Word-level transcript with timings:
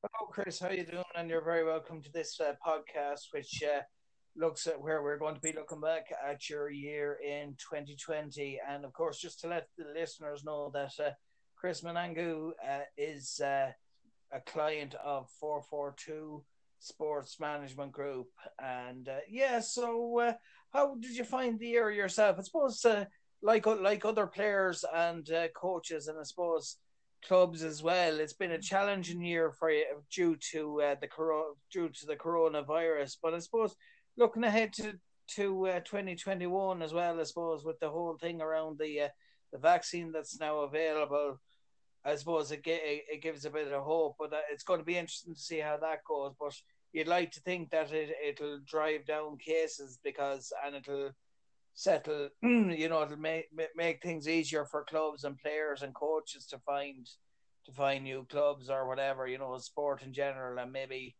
Hello, 0.00 0.30
Chris. 0.30 0.60
How 0.60 0.68
are 0.68 0.74
you 0.74 0.84
doing? 0.84 1.02
And 1.16 1.28
you're 1.28 1.44
very 1.44 1.64
welcome 1.64 2.00
to 2.00 2.12
this 2.12 2.38
uh, 2.38 2.52
podcast, 2.64 3.32
which 3.32 3.64
uh, 3.64 3.80
looks 4.36 4.68
at 4.68 4.80
where 4.80 5.02
we're 5.02 5.18
going 5.18 5.34
to 5.34 5.40
be 5.40 5.52
looking 5.52 5.80
back 5.80 6.06
at 6.24 6.48
your 6.48 6.70
year 6.70 7.18
in 7.20 7.56
2020. 7.58 8.60
And 8.68 8.84
of 8.84 8.92
course, 8.92 9.18
just 9.18 9.40
to 9.40 9.48
let 9.48 9.66
the 9.76 9.86
listeners 9.92 10.44
know 10.44 10.70
that 10.72 10.92
uh, 11.04 11.10
Chris 11.56 11.80
Manangu 11.80 12.50
uh, 12.64 12.82
is 12.96 13.40
uh, 13.40 13.72
a 14.32 14.40
client 14.46 14.94
of 15.04 15.28
442 15.40 16.44
Sports 16.78 17.40
Management 17.40 17.90
Group. 17.90 18.28
And 18.62 19.08
uh, 19.08 19.16
yeah, 19.28 19.58
so 19.58 20.32
how 20.72 20.94
did 20.94 21.16
you 21.16 21.24
find 21.24 21.58
the 21.58 21.66
year 21.66 21.90
yourself? 21.90 22.36
I 22.38 22.42
suppose, 22.42 22.86
like 23.42 23.66
like 23.66 24.04
other 24.04 24.28
players 24.28 24.84
and 24.94 25.28
coaches, 25.56 26.06
and 26.06 26.20
I 26.20 26.22
suppose 26.22 26.76
clubs 27.26 27.62
as 27.62 27.82
well. 27.82 28.20
It's 28.20 28.32
been 28.32 28.52
a 28.52 28.60
challenging 28.60 29.22
year 29.22 29.52
for 29.52 29.70
you 29.70 29.84
due 30.12 30.36
to 30.52 30.82
uh, 30.82 30.94
the 31.00 31.08
corona, 31.08 31.54
due 31.72 31.88
to 31.88 32.06
the 32.06 32.16
coronavirus. 32.16 33.16
But 33.22 33.34
I 33.34 33.38
suppose 33.38 33.74
looking 34.16 34.44
ahead 34.44 34.72
to 34.74 34.94
to 35.36 35.66
uh, 35.68 35.80
2021 35.80 36.80
as 36.82 36.94
well, 36.94 37.20
I 37.20 37.22
suppose 37.24 37.64
with 37.64 37.78
the 37.80 37.90
whole 37.90 38.16
thing 38.16 38.40
around 38.40 38.78
the 38.78 39.02
uh, 39.02 39.08
the 39.52 39.58
vaccine 39.58 40.12
that's 40.12 40.40
now 40.40 40.60
available, 40.60 41.40
I 42.04 42.16
suppose 42.16 42.50
it, 42.50 42.62
it 42.64 43.22
gives 43.22 43.44
a 43.44 43.50
bit 43.50 43.72
of 43.72 43.82
hope. 43.82 44.16
But 44.18 44.32
uh, 44.32 44.40
it's 44.50 44.64
going 44.64 44.80
to 44.80 44.86
be 44.86 44.96
interesting 44.96 45.34
to 45.34 45.40
see 45.40 45.58
how 45.58 45.76
that 45.78 46.04
goes. 46.08 46.32
But 46.38 46.54
you'd 46.92 47.08
like 47.08 47.32
to 47.32 47.40
think 47.40 47.70
that 47.70 47.92
it 47.92 48.10
it'll 48.24 48.60
drive 48.66 49.06
down 49.06 49.38
cases 49.38 49.98
because 50.02 50.52
and 50.64 50.76
it'll 50.76 51.10
settle 51.78 52.28
you 52.42 52.88
know 52.88 53.02
it'll 53.04 53.16
make 53.16 53.46
make 53.76 54.02
things 54.02 54.28
easier 54.28 54.64
for 54.64 54.82
clubs 54.82 55.22
and 55.22 55.38
players 55.38 55.82
and 55.82 55.94
coaches 55.94 56.44
to 56.44 56.58
find 56.58 57.08
to 57.64 57.70
find 57.70 58.02
new 58.02 58.26
clubs 58.28 58.68
or 58.68 58.88
whatever 58.88 59.28
you 59.28 59.38
know 59.38 59.56
sport 59.58 60.02
in 60.02 60.12
general. 60.12 60.58
And 60.58 60.72
maybe 60.72 61.14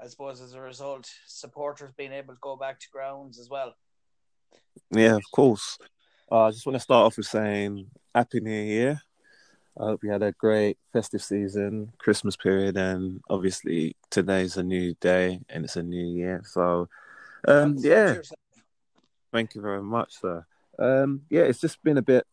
i 0.00 0.06
suppose 0.06 0.40
as 0.40 0.54
a 0.54 0.60
result 0.60 1.10
supporters 1.26 1.90
being 1.96 2.12
able 2.12 2.34
to 2.34 2.40
go 2.40 2.54
back 2.54 2.78
to 2.78 2.86
grounds 2.92 3.40
as 3.40 3.50
well. 3.50 3.74
Yeah 4.92 5.16
of 5.16 5.24
course. 5.32 5.78
Uh, 6.30 6.44
i 6.44 6.50
just 6.52 6.64
want 6.64 6.76
to 6.76 6.80
start 6.80 7.06
off 7.06 7.16
with 7.16 7.26
saying 7.26 7.90
happy 8.14 8.38
new 8.38 8.62
year. 8.62 9.02
I 9.80 9.84
hope 9.86 10.04
you 10.04 10.12
had 10.12 10.22
a 10.22 10.32
great 10.32 10.78
festive 10.92 11.22
season, 11.22 11.92
Christmas 11.98 12.36
period, 12.36 12.76
and 12.76 13.20
obviously 13.28 13.96
today's 14.10 14.56
a 14.56 14.62
new 14.62 14.94
day 15.00 15.40
and 15.48 15.64
it's 15.64 15.76
a 15.76 15.82
new 15.82 16.04
year. 16.04 16.42
So, 16.44 16.88
um, 17.46 17.76
yeah, 17.78 18.16
Thank 19.32 19.54
you 19.54 19.60
very 19.60 19.82
much, 19.82 20.20
sir. 20.20 20.46
Um, 20.78 21.22
yeah, 21.28 21.42
it's 21.42 21.60
just 21.60 21.82
been 21.82 21.98
a 21.98 22.02
bit. 22.02 22.26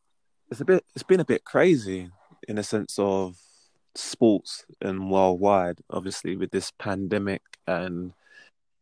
It's 0.50 0.62
a 0.62 0.66
bit. 0.66 0.86
It's 0.96 1.04
been 1.04 1.20
a 1.20 1.26
bit 1.26 1.44
crazy 1.44 2.10
in 2.48 2.58
a 2.58 2.64
sense 2.64 2.98
of 3.00 3.38
sports 3.96 4.66
and 4.82 5.10
worldwide. 5.10 5.80
Obviously, 5.90 6.38
with 6.38 6.52
this 6.52 6.72
pandemic, 6.72 7.42
and 7.68 8.14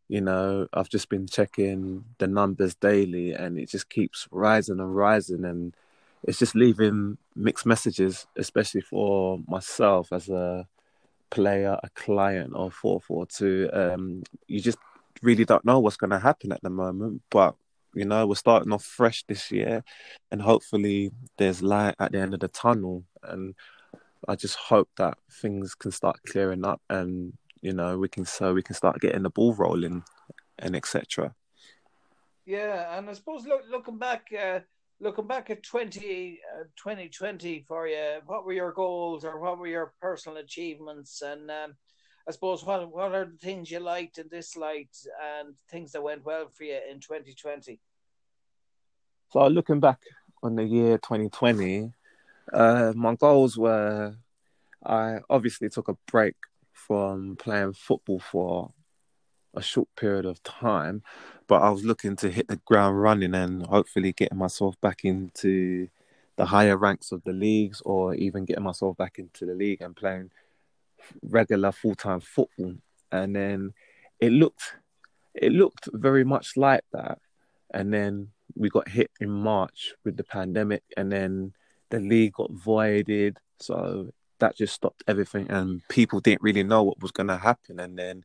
you 0.10 0.22
know, 0.22 0.68
I've 0.74 0.90
just 0.90 1.10
been 1.10 1.28
checking 1.28 2.06
the 2.20 2.28
numbers 2.28 2.76
daily, 2.76 3.34
and 3.34 3.58
it 3.58 3.70
just 3.70 3.90
keeps 3.90 4.28
rising 4.32 4.80
and 4.80 4.96
rising, 4.96 5.44
and 5.46 5.76
it's 6.24 6.40
just 6.40 6.56
leaving 6.56 7.18
mixed 7.36 7.66
messages, 7.66 8.28
especially 8.38 8.82
for 8.82 9.40
myself 9.48 10.14
as 10.14 10.30
a 10.30 10.68
player, 11.32 11.80
a 11.82 11.90
client 11.96 12.54
of 12.54 12.74
442. 12.74 13.70
Um, 13.74 14.24
you 14.48 14.60
just 14.60 14.78
really 15.24 15.46
don't 15.46 15.66
know 15.66 15.80
what's 15.80 15.98
going 15.98 16.12
to 16.12 16.20
happen 16.20 16.52
at 16.52 16.62
the 16.62 16.70
moment, 16.70 17.24
but 17.32 17.56
you 17.94 18.06
know, 18.06 18.26
we're 18.28 18.36
starting 18.36 18.72
off 18.72 18.84
fresh 18.84 19.24
this 19.28 19.52
year, 19.52 19.84
and 20.32 20.42
hopefully 20.42 21.12
there's 21.38 21.62
light 21.62 21.96
at 22.00 22.12
the 22.12 22.20
end 22.20 22.34
of 22.34 22.40
the 22.40 22.48
tunnel. 22.48 23.04
And 23.24 23.56
I 24.28 24.36
just 24.36 24.56
hope 24.56 24.90
that 24.98 25.18
things 25.42 25.76
can 25.76 25.92
start 25.92 26.20
clearing 26.28 26.66
up, 26.66 26.82
and 26.90 27.34
you 27.62 27.74
know, 27.74 27.98
we 27.98 28.10
can 28.10 28.26
so 28.26 28.54
we 28.54 28.64
can 28.64 28.76
start 28.76 29.00
getting 29.00 29.24
the 29.24 29.30
ball 29.30 29.54
rolling, 29.54 30.04
and 30.60 30.76
etc. 30.76 31.34
Yeah, 32.46 32.98
and 32.98 33.10
I 33.10 33.14
suppose 33.14 33.46
look, 33.46 33.62
looking 33.70 33.98
back, 33.98 34.28
uh, 34.38 34.60
looking 35.00 35.28
back 35.28 35.50
at 35.50 35.64
20, 35.64 36.40
uh, 36.60 36.64
2020 36.76 37.64
for 37.68 37.88
you, 37.88 38.20
what 38.26 38.46
were 38.46 38.54
your 38.54 38.74
goals 38.74 39.24
or 39.24 39.40
what 39.40 39.58
were 39.58 39.68
your 39.68 39.94
personal 40.02 40.40
achievements? 40.40 41.22
And 41.22 41.50
um, 41.50 41.76
I 42.28 42.32
suppose 42.32 42.64
what 42.64 42.92
what 42.92 43.14
are 43.14 43.26
the 43.26 43.38
things 43.38 43.72
you 43.72 43.80
liked 43.80 44.18
and 44.18 44.30
disliked 44.30 45.08
and 45.22 45.56
things 45.70 45.92
that 45.92 46.04
went 46.04 46.26
well 46.26 46.48
for 46.50 46.64
you 46.64 46.80
in 46.90 47.00
2020? 47.00 47.80
So 49.34 49.48
looking 49.48 49.80
back 49.80 49.98
on 50.44 50.56
the 50.58 50.64
year 50.64 51.00
2020, 51.00 51.92
uh, 52.54 52.94
my 52.96 53.16
goals 53.16 53.58
were 53.58 54.16
I 54.86 55.22
obviously 55.28 55.70
took 55.70 55.88
a 55.88 55.98
break 56.06 56.36
from 56.72 57.36
playing 57.38 57.74
football 57.74 58.20
for 58.20 58.74
a 59.56 59.62
short 59.64 59.88
period 59.96 60.28
of 60.28 60.44
time, 60.44 61.02
but 61.48 61.64
I 61.64 61.72
was 61.72 61.84
looking 61.84 62.16
to 62.18 62.30
hit 62.30 62.48
the 62.48 62.58
ground 62.58 63.02
running 63.02 63.34
and 63.34 63.66
hopefully 63.66 64.14
getting 64.14 64.38
myself 64.38 64.80
back 64.82 65.04
into 65.04 65.88
the 66.36 66.46
higher 66.46 66.78
ranks 66.78 67.12
of 67.12 67.24
the 67.24 67.34
leagues 67.34 67.82
or 67.86 68.14
even 68.14 68.46
getting 68.46 68.64
myself 68.64 68.98
back 68.98 69.18
into 69.18 69.48
the 69.48 69.56
league 69.56 69.82
and 69.82 69.96
playing 69.96 70.30
regular 71.24 71.72
full 71.72 71.96
time 71.96 72.20
football, 72.20 72.76
and 73.12 73.36
then 73.36 73.74
it 74.20 74.32
looked 74.32 74.76
it 75.34 75.52
looked 75.52 75.90
very 75.92 76.24
much 76.24 76.56
like 76.56 76.84
that, 76.92 77.18
and 77.74 77.92
then 77.92 78.28
we 78.56 78.70
got 78.70 78.90
hit 78.90 79.12
in 79.20 79.30
March 79.30 79.94
with 80.04 80.18
the 80.18 80.24
pandemic, 80.24 80.84
and 80.98 81.12
then 81.12 81.54
the 81.90 82.00
league 82.00 82.34
got 82.34 82.52
voided, 82.52 83.38
so 83.60 84.10
that 84.40 84.58
just 84.58 84.74
stopped 84.74 85.04
everything, 85.08 85.50
and 85.50 85.82
people 85.88 86.20
didn't 86.20 86.42
really 86.42 86.64
know 86.64 86.84
what 86.84 87.02
was 87.02 87.12
going 87.12 87.28
to 87.28 87.38
happen, 87.38 87.80
and 87.80 87.98
then 87.98 88.24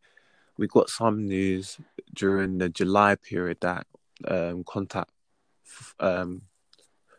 we 0.57 0.67
got 0.67 0.91
some 0.91 1.27
news 1.27 1.79
during 2.15 2.59
the 2.59 2.69
July 2.69 3.15
period 3.15 3.59
that 3.61 3.87
um, 4.27 4.65
contact 4.65 5.11
um, 6.01 6.43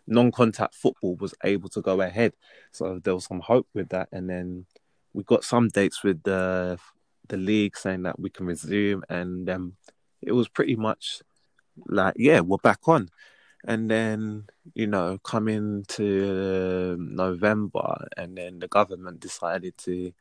non-contact 0.07 0.73
football 0.73 1.15
was 1.15 1.33
able 1.43 1.69
to 1.69 1.81
go 1.81 2.01
ahead. 2.01 2.33
So 2.71 2.99
there 3.01 3.13
was 3.13 3.25
some 3.25 3.39
hope 3.39 3.67
with 3.73 3.89
that, 3.89 4.09
and 4.11 4.29
then 4.29 4.65
we 5.13 5.23
got 5.23 5.43
some 5.43 5.69
dates 5.69 6.03
with 6.03 6.23
the 6.23 6.77
the 7.27 7.37
league 7.37 7.77
saying 7.77 8.03
that 8.03 8.19
we 8.19 8.29
can 8.29 8.45
resume, 8.45 9.03
and 9.07 9.49
um, 9.49 9.73
it 10.21 10.31
was 10.31 10.47
pretty 10.49 10.75
much 10.75 11.21
like, 11.87 12.15
yeah, 12.17 12.39
we're 12.41 12.57
back 12.57 12.87
on. 12.87 13.09
And 13.65 13.89
then 13.91 14.45
you 14.73 14.87
know, 14.87 15.17
coming 15.19 15.83
to 15.89 16.97
November, 16.99 18.07
and 18.17 18.37
then 18.37 18.59
the 18.59 18.67
government 18.67 19.19
decided 19.19 19.77
to 19.79 20.13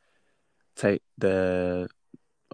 take 0.77 1.03
the 1.19 1.89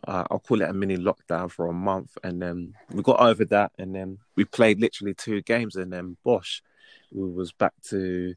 uh, 0.07 0.25
I'll 0.31 0.41
call 0.41 0.61
it 0.61 0.69
a 0.69 0.73
mini 0.73 0.97
lockdown 0.97 1.51
for 1.51 1.67
a 1.69 1.73
month, 1.73 2.17
and 2.23 2.41
then 2.41 2.75
we 2.91 3.03
got 3.03 3.21
over 3.21 3.45
that, 3.47 3.73
and 3.79 3.95
then 3.95 4.19
we 4.37 4.45
played 4.45 4.81
literally 4.81 5.15
two 5.15 5.41
games, 5.43 5.77
and 5.77 5.93
then 5.93 6.17
Bosch, 6.25 6.61
we 7.11 7.31
was 7.31 7.53
back 7.53 7.73
to 7.91 8.35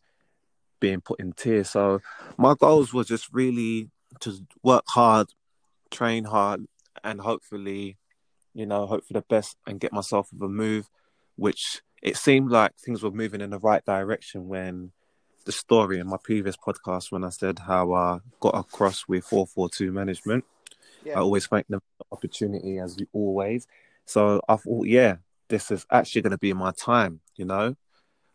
being 0.80 1.02
put 1.02 1.20
in 1.20 1.34
tears. 1.34 1.70
So 1.72 2.02
my 2.38 2.54
goals 2.54 2.94
were 2.94 3.04
just 3.04 3.34
really 3.34 3.90
to 4.22 4.34
work 4.64 4.86
hard, 4.88 5.28
train 5.92 6.24
hard, 6.24 6.66
and 7.04 7.20
hopefully, 7.20 7.98
you 8.58 8.66
know, 8.66 8.88
hope 8.88 9.06
for 9.06 9.14
the 9.14 9.22
best 9.22 9.56
and 9.68 9.80
get 9.80 9.94
myself 9.94 10.30
with 10.34 10.42
a 10.42 10.50
move, 10.50 10.90
which 11.36 11.84
it 12.02 12.18
seemed 12.18 12.50
like 12.50 12.76
things 12.76 13.04
were 13.04 13.12
moving 13.12 13.40
in 13.40 13.52
the 13.52 13.60
right 13.60 13.86
direction 13.86 14.48
when 14.48 14.92
the 15.46 15.52
story 15.52 16.00
in 16.00 16.08
my 16.08 16.18
previous 16.24 16.58
podcast 16.58 17.12
when 17.12 17.24
I 17.24 17.30
said 17.30 17.60
how 17.60 17.94
I 17.94 18.18
got 18.40 18.58
across 18.58 19.08
with 19.08 19.26
442 19.26 19.92
management. 19.92 20.44
Yeah. 21.06 21.18
I 21.18 21.22
always 21.22 21.46
thank 21.46 21.68
them 21.68 21.82
for 21.82 22.04
the 22.04 22.16
opportunity 22.18 22.80
as 22.80 22.98
always. 23.14 23.68
So 24.06 24.42
I 24.50 24.56
thought, 24.56 24.88
yeah, 24.88 25.18
this 25.50 25.70
is 25.70 25.86
actually 25.92 26.24
going 26.24 26.32
to 26.32 26.40
be 26.40 26.54
my 26.54 26.72
time, 26.72 27.20
you 27.36 27.46
know, 27.46 27.76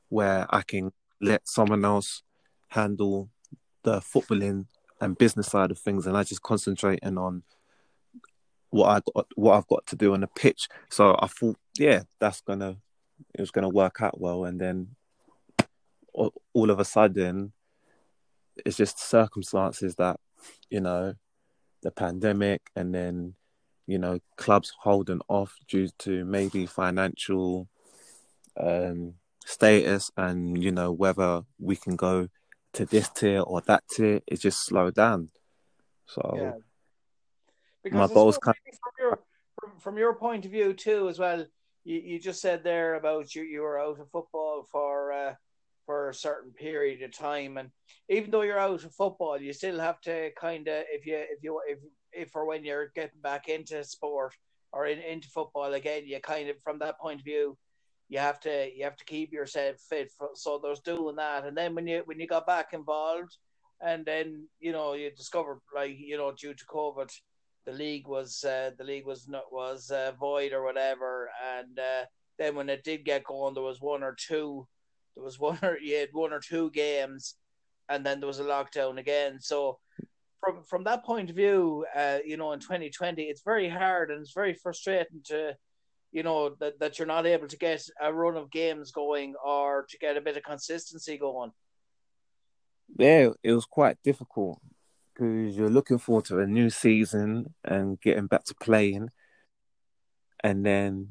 where 0.08 0.46
I 0.50 0.62
can 0.62 0.92
let 1.20 1.48
someone 1.48 1.84
else 1.84 2.22
handle 2.68 3.28
the 3.82 3.98
footballing 3.98 4.66
and 5.00 5.18
business 5.18 5.48
side 5.48 5.72
of 5.72 5.80
things, 5.80 6.06
and 6.06 6.16
I 6.16 6.22
just 6.22 6.42
concentrating 6.42 7.18
on 7.18 7.42
what 8.72 8.88
I 8.88 9.00
got, 9.14 9.26
what 9.36 9.56
I've 9.56 9.68
got 9.68 9.86
to 9.88 9.96
do 9.96 10.14
on 10.14 10.20
the 10.20 10.26
pitch. 10.26 10.68
So 10.88 11.16
I 11.20 11.26
thought, 11.26 11.58
yeah, 11.78 12.02
that's 12.18 12.40
gonna 12.40 12.78
it 13.34 13.40
was 13.40 13.50
gonna 13.50 13.68
work 13.68 14.00
out 14.00 14.20
well, 14.20 14.44
and 14.44 14.60
then 14.60 14.96
all, 16.14 16.70
of 16.70 16.78
a 16.78 16.84
sudden, 16.84 17.52
it's 18.66 18.76
just 18.76 18.98
circumstances 18.98 19.94
that 19.96 20.18
you 20.70 20.80
know, 20.80 21.14
the 21.82 21.90
pandemic, 21.90 22.62
and 22.74 22.94
then 22.94 23.34
you 23.86 23.98
know, 23.98 24.18
clubs 24.36 24.72
holding 24.80 25.20
off 25.28 25.54
due 25.68 25.88
to 25.98 26.24
maybe 26.24 26.64
financial 26.66 27.68
um, 28.58 29.14
status, 29.44 30.10
and 30.16 30.62
you 30.62 30.72
know 30.72 30.92
whether 30.92 31.42
we 31.58 31.76
can 31.76 31.96
go 31.96 32.28
to 32.72 32.86
this 32.86 33.10
tier 33.10 33.40
or 33.40 33.60
that 33.60 33.84
tier, 33.90 34.20
it 34.26 34.40
just 34.40 34.64
slowed 34.64 34.94
down. 34.94 35.28
So 36.06 36.34
yeah. 36.36 36.52
Because 37.82 38.10
my 38.10 38.14
goals 38.14 38.38
kind 38.38 38.56
of... 38.68 38.78
from 38.78 38.92
your 38.98 39.18
from, 39.60 39.80
from, 39.80 39.98
your 39.98 40.14
point 40.14 40.44
of 40.44 40.50
view 40.50 40.72
too 40.72 41.08
as 41.08 41.18
well. 41.18 41.44
You, 41.84 41.98
you 41.98 42.20
just 42.20 42.40
said 42.40 42.62
there 42.62 42.94
about 42.94 43.34
you 43.34 43.42
you 43.42 43.62
were 43.62 43.80
out 43.80 44.00
of 44.00 44.10
football 44.10 44.66
for 44.70 45.12
uh, 45.12 45.34
for 45.86 46.08
a 46.08 46.14
certain 46.14 46.52
period 46.52 47.02
of 47.02 47.16
time. 47.16 47.56
And 47.56 47.70
even 48.08 48.30
though 48.30 48.42
you're 48.42 48.58
out 48.58 48.84
of 48.84 48.94
football, 48.94 49.40
you 49.40 49.52
still 49.52 49.78
have 49.78 50.00
to 50.02 50.30
kind 50.40 50.68
of 50.68 50.84
if 50.90 51.06
you 51.06 51.16
if 51.16 51.42
you 51.42 51.60
if 51.68 51.78
if 52.12 52.36
or 52.36 52.46
when 52.46 52.64
you're 52.64 52.92
getting 52.94 53.20
back 53.22 53.48
into 53.48 53.82
sport 53.84 54.34
or 54.72 54.86
in, 54.86 54.98
into 55.00 55.28
football 55.28 55.74
again, 55.74 56.04
you 56.06 56.20
kind 56.20 56.48
of 56.48 56.56
from 56.62 56.78
that 56.78 56.98
point 56.98 57.20
of 57.20 57.24
view, 57.24 57.56
you 58.08 58.18
have 58.18 58.40
to 58.40 58.70
you 58.74 58.84
have 58.84 58.96
to 58.96 59.04
keep 59.04 59.32
yourself 59.32 59.76
fit. 59.88 60.10
For, 60.16 60.30
so 60.34 60.60
there's 60.62 60.80
doing 60.80 61.16
that, 61.16 61.44
and 61.46 61.56
then 61.56 61.74
when 61.74 61.86
you 61.86 62.02
when 62.04 62.20
you 62.20 62.26
got 62.26 62.46
back 62.46 62.72
involved, 62.72 63.36
and 63.80 64.04
then 64.04 64.46
you 64.60 64.72
know 64.72 64.94
you 64.94 65.10
discovered 65.10 65.60
like 65.74 65.96
you 65.98 66.16
know 66.16 66.32
due 66.32 66.54
to 66.54 66.64
COVID, 66.66 67.10
the 67.66 67.72
league 67.72 68.06
was 68.06 68.44
uh, 68.44 68.70
the 68.76 68.84
league 68.84 69.06
was 69.06 69.28
not 69.28 69.52
was 69.52 69.90
uh, 69.90 70.12
void 70.18 70.52
or 70.52 70.64
whatever, 70.64 71.30
and 71.58 71.78
uh, 71.78 72.04
then 72.38 72.54
when 72.54 72.68
it 72.68 72.84
did 72.84 73.04
get 73.04 73.24
going, 73.24 73.54
there 73.54 73.62
was 73.62 73.80
one 73.80 74.02
or 74.02 74.16
two, 74.18 74.66
there 75.14 75.24
was 75.24 75.38
one 75.40 75.58
or 75.62 75.78
you 75.78 75.96
had 75.96 76.08
one 76.12 76.32
or 76.32 76.40
two 76.40 76.70
games, 76.70 77.34
and 77.88 78.04
then 78.04 78.20
there 78.20 78.26
was 78.26 78.40
a 78.40 78.44
lockdown 78.44 78.98
again. 78.98 79.38
So 79.40 79.78
from 80.40 80.64
from 80.64 80.84
that 80.84 81.04
point 81.04 81.30
of 81.30 81.36
view, 81.36 81.86
uh, 81.94 82.18
you 82.24 82.36
know, 82.36 82.52
in 82.52 82.60
2020, 82.60 83.22
it's 83.22 83.42
very 83.42 83.68
hard 83.68 84.10
and 84.10 84.20
it's 84.20 84.32
very 84.32 84.54
frustrating 84.54 85.20
to, 85.26 85.56
you 86.10 86.22
know, 86.24 86.56
that, 86.60 86.80
that 86.80 86.98
you're 86.98 87.06
not 87.06 87.26
able 87.26 87.46
to 87.46 87.56
get 87.56 87.86
a 88.00 88.12
run 88.12 88.36
of 88.36 88.50
games 88.50 88.90
going 88.90 89.34
or 89.44 89.86
to 89.88 89.98
get 89.98 90.16
a 90.16 90.20
bit 90.20 90.36
of 90.36 90.42
consistency 90.42 91.16
going. 91.16 91.52
Yeah, 92.98 93.30
it 93.42 93.52
was 93.52 93.64
quite 93.64 93.96
difficult 94.02 94.60
because 95.14 95.56
you're 95.56 95.70
looking 95.70 95.98
forward 95.98 96.24
to 96.26 96.40
a 96.40 96.46
new 96.46 96.70
season 96.70 97.54
and 97.64 98.00
getting 98.00 98.26
back 98.26 98.44
to 98.44 98.54
playing, 98.54 99.10
and 100.42 100.64
then 100.64 101.08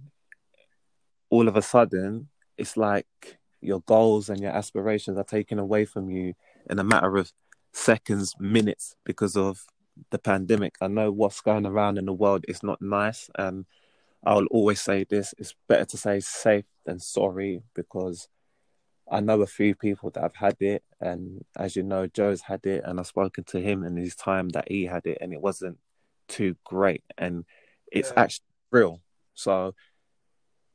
all 1.30 1.48
of 1.48 1.56
a 1.56 1.62
sudden, 1.62 2.30
it's 2.58 2.76
like 2.78 3.40
your 3.62 3.82
goals 3.82 4.30
and 4.30 4.40
your 4.40 4.52
aspirations 4.52 5.18
are 5.18 5.24
taken 5.24 5.60
away 5.60 5.86
from 5.86 6.10
you 6.10 6.34
in 6.70 6.80
a 6.80 6.84
matter 6.84 7.18
of 7.18 7.32
seconds, 7.74 8.36
minutes 8.40 8.96
because 9.06 9.38
of 9.38 9.66
the 10.10 10.20
pandemic. 10.20 10.76
I 10.82 10.88
know 10.88 11.12
what's 11.12 11.42
going 11.42 11.66
around 11.66 11.98
in 11.98 12.06
the 12.06 12.14
world 12.14 12.44
is 12.48 12.64
not 12.64 12.82
nice, 12.82 13.30
and 13.38 13.66
I'll 14.24 14.46
always 14.48 14.82
say 14.82 15.04
this: 15.04 15.34
it's 15.38 15.56
better 15.68 15.86
to 15.86 15.98
say 15.98 16.20
safe 16.20 16.66
than 16.86 17.00
sorry 17.00 17.64
because 17.74 18.28
I 19.12 19.20
know 19.20 19.42
a 19.42 19.48
few 19.48 19.76
people 19.76 20.10
that 20.12 20.24
have 20.24 20.36
had 20.36 20.56
it, 20.62 20.84
and 21.02 21.44
as 21.58 21.76
you 21.76 21.84
know, 21.84 22.08
Joe's 22.08 22.42
had 22.42 22.66
it, 22.66 22.84
and 22.86 22.98
I've 23.00 23.08
spoken 23.08 23.44
to 23.46 23.60
him 23.60 23.84
in 23.84 23.98
his 23.98 24.16
time 24.16 24.50
that 24.50 24.70
he 24.70 24.86
had 24.86 25.06
it, 25.06 25.18
and 25.20 25.34
it 25.34 25.42
wasn't 25.42 25.78
too 26.30 26.56
great, 26.64 27.04
and 27.18 27.44
it's 27.92 28.14
yeah. 28.16 28.22
actually 28.22 28.46
real. 28.72 29.02
So 29.34 29.76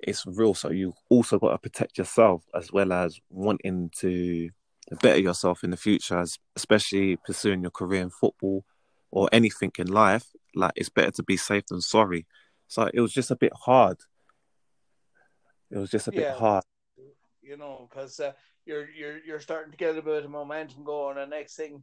it's 0.00 0.26
real. 0.26 0.52
So 0.52 0.70
you 0.70 0.92
also 1.08 1.38
got 1.38 1.52
to 1.52 1.58
protect 1.58 1.96
yourself 1.96 2.44
as 2.54 2.70
well 2.70 2.92
as 2.92 3.18
wanting 3.30 3.90
to 4.00 4.50
better 5.00 5.18
yourself 5.20 5.64
in 5.64 5.70
the 5.70 5.76
future, 5.78 6.18
as 6.18 6.38
especially 6.54 7.16
pursuing 7.16 7.62
your 7.62 7.70
career 7.70 8.02
in 8.02 8.10
football 8.10 8.64
or 9.10 9.30
anything 9.32 9.72
in 9.78 9.86
life. 9.86 10.26
Like 10.54 10.72
it's 10.76 10.90
better 10.90 11.10
to 11.12 11.22
be 11.22 11.38
safe 11.38 11.64
than 11.66 11.80
sorry. 11.80 12.26
So 12.68 12.90
it 12.92 13.00
was 13.00 13.14
just 13.14 13.30
a 13.30 13.36
bit 13.36 13.52
hard. 13.54 13.98
It 15.70 15.78
was 15.78 15.90
just 15.90 16.08
a 16.08 16.12
yeah. 16.12 16.20
bit 16.20 16.32
hard. 16.32 16.64
You 17.46 17.56
know, 17.56 17.88
because 17.88 18.18
uh, 18.18 18.32
you're 18.64 18.88
you're 18.90 19.18
you're 19.24 19.40
starting 19.40 19.70
to 19.70 19.78
get 19.78 19.96
a 19.96 20.02
bit 20.02 20.24
of 20.24 20.30
momentum 20.30 20.84
going, 20.84 21.18
and 21.18 21.30
next 21.30 21.54
thing, 21.54 21.82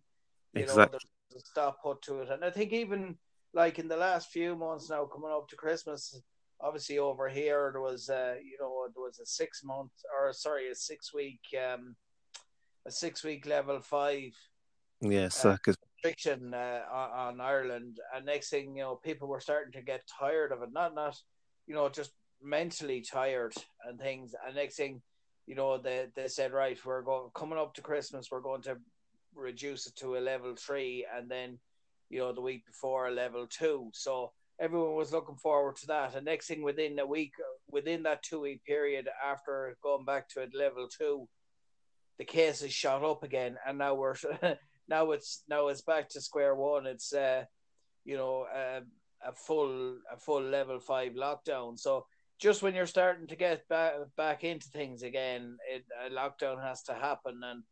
you 0.54 0.62
exactly. 0.62 0.84
know, 0.84 1.00
there's 1.32 1.44
a 1.44 1.48
stop 1.48 1.82
put 1.82 2.02
to 2.04 2.20
it. 2.22 2.30
And 2.30 2.44
I 2.44 2.50
think 2.50 2.74
even 2.74 3.18
like 3.54 3.80
in 3.80 3.88
the 3.88 3.98
last 3.98 4.30
few 4.30 4.56
months 4.56 4.90
now, 4.90 5.06
coming 5.06 5.32
up 5.32 5.48
to 5.50 5.56
Christmas, 5.56 6.22
obviously 6.60 6.98
over 6.98 7.30
here 7.30 7.70
there 7.72 7.82
was 7.82 8.10
uh, 8.10 8.36
you 8.44 8.58
know 8.60 8.88
there 8.94 9.04
was 9.04 9.20
a 9.20 9.26
six 9.26 9.64
month 9.64 9.92
or 10.14 10.34
sorry 10.34 10.70
a 10.70 10.76
six 10.76 11.14
week 11.14 11.42
um, 11.58 11.96
a 12.86 12.92
six 12.92 13.24
week 13.24 13.46
level 13.46 13.80
five. 13.80 14.34
Yeah, 15.02 15.30
circus 15.30 15.76
uh, 15.76 15.86
restriction 15.98 16.54
uh, 16.54 16.82
on, 16.92 17.12
on 17.12 17.42
Ireland, 17.42 17.98
and 18.16 18.26
next 18.26 18.50
thing 18.50 18.76
you 18.76 18.84
know, 18.84 18.96
people 18.96 19.28
were 19.28 19.42
starting 19.42 19.74
to 19.74 19.82
get 19.82 20.02
tired 20.08 20.52
of 20.52 20.62
it. 20.62 20.70
Not 20.72 20.96
not, 20.96 21.18
you 21.68 21.76
know, 21.76 21.90
just 21.90 22.12
mentally 22.42 23.02
tired 23.02 23.54
and 23.88 24.00
things. 24.00 24.34
And 24.46 24.56
next 24.56 24.76
thing, 24.76 25.02
you 25.46 25.56
know, 25.56 25.78
they 25.78 26.08
they 26.16 26.28
said, 26.28 26.54
right, 26.54 26.78
we're 26.86 27.02
going 27.02 27.30
coming 27.34 27.60
up 27.60 27.74
to 27.76 27.82
Christmas, 27.82 28.30
we're 28.32 28.42
going 28.42 28.62
to 28.64 28.78
reduce 29.36 29.88
it 29.88 29.96
to 29.98 30.18
a 30.18 30.20
level 30.20 30.56
three, 30.56 31.06
and 31.16 31.30
then, 31.30 31.58
you 32.10 32.20
know, 32.20 32.34
the 32.34 32.42
week 32.42 32.66
before 32.66 33.08
a 33.08 33.12
level 33.12 33.48
two. 33.48 33.90
So 33.94 34.32
everyone 34.60 34.96
was 34.96 35.12
looking 35.12 35.36
forward 35.36 35.76
to 35.78 35.88
that. 35.88 36.16
And 36.16 36.26
next 36.26 36.48
thing, 36.48 36.64
within 36.64 36.98
a 37.00 37.06
week, 37.06 37.34
within 37.70 38.04
that 38.04 38.24
two 38.24 38.42
week 38.42 38.64
period 38.66 39.08
after 39.26 39.76
going 39.84 40.06
back 40.06 40.30
to 40.30 40.44
a 40.44 40.48
level 40.58 40.88
two, 40.88 41.28
the 42.20 42.26
cases 42.26 42.72
shot 42.72 43.04
up 43.04 43.24
again, 43.24 43.58
and 43.68 43.78
now 43.78 43.96
we're 43.96 44.16
now 44.88 45.12
it's 45.12 45.44
now 45.50 45.68
it's 45.68 45.82
back 45.82 46.10
to 46.10 46.22
square 46.22 46.56
one. 46.56 46.86
It's 46.86 47.14
uh, 47.14 47.44
you 48.06 48.18
know 48.18 48.46
uh, 48.56 48.82
a 49.26 49.34
full 49.34 49.98
a 50.12 50.18
full 50.18 50.44
level 50.44 50.80
five 50.80 51.14
lockdown. 51.14 51.78
So 51.78 52.06
just 52.44 52.62
when 52.62 52.76
you're 52.76 52.86
starting 52.86 53.26
to 53.28 53.38
get 53.38 53.66
back 53.70 53.94
back 54.18 54.44
into 54.44 54.68
things 54.68 55.02
again, 55.02 55.58
it, 55.74 55.86
a 56.06 56.14
lockdown 56.14 56.62
has 56.62 56.84
to 56.84 56.94
happen, 56.94 57.40
and 57.42 57.64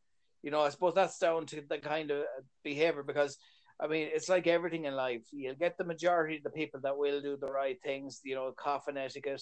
you 0.44 0.50
know 0.50 0.62
I 0.62 0.70
suppose 0.70 0.94
that's 0.96 1.20
down 1.20 1.46
to 1.48 1.62
the 1.68 1.78
kind 1.78 2.10
of 2.10 2.24
behavior 2.64 3.04
because. 3.04 3.38
I 3.84 3.88
mean, 3.88 4.10
it's 4.14 4.30
like 4.30 4.46
everything 4.46 4.86
in 4.86 4.94
life. 4.94 5.24
You'll 5.32 5.56
get 5.56 5.76
the 5.76 5.84
majority 5.84 6.38
of 6.38 6.44
the 6.44 6.52
people 6.52 6.82
that 6.82 7.00
will 7.00 7.20
do 7.20 7.36
the 7.36 7.52
right 7.52 7.80
things, 7.84 8.22
you 8.24 8.36
know, 8.36 8.54
cough 8.56 8.88
etiquette, 8.96 9.42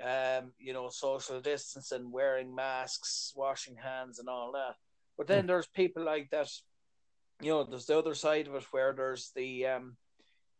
um, 0.00 0.52
you 0.60 0.72
know, 0.72 0.88
social 0.90 1.40
distancing, 1.40 2.12
wearing 2.12 2.54
masks, 2.54 3.32
washing 3.34 3.74
hands, 3.74 4.20
and 4.20 4.28
all 4.28 4.52
that. 4.52 4.76
But 5.16 5.26
then 5.26 5.42
mm. 5.42 5.46
there's 5.48 5.66
people 5.66 6.04
like 6.04 6.30
that. 6.30 6.48
You 7.40 7.50
know, 7.50 7.64
there's 7.64 7.86
the 7.86 7.98
other 7.98 8.14
side 8.14 8.46
of 8.46 8.54
it 8.54 8.64
where 8.70 8.92
there's 8.92 9.32
the, 9.34 9.66
um, 9.66 9.96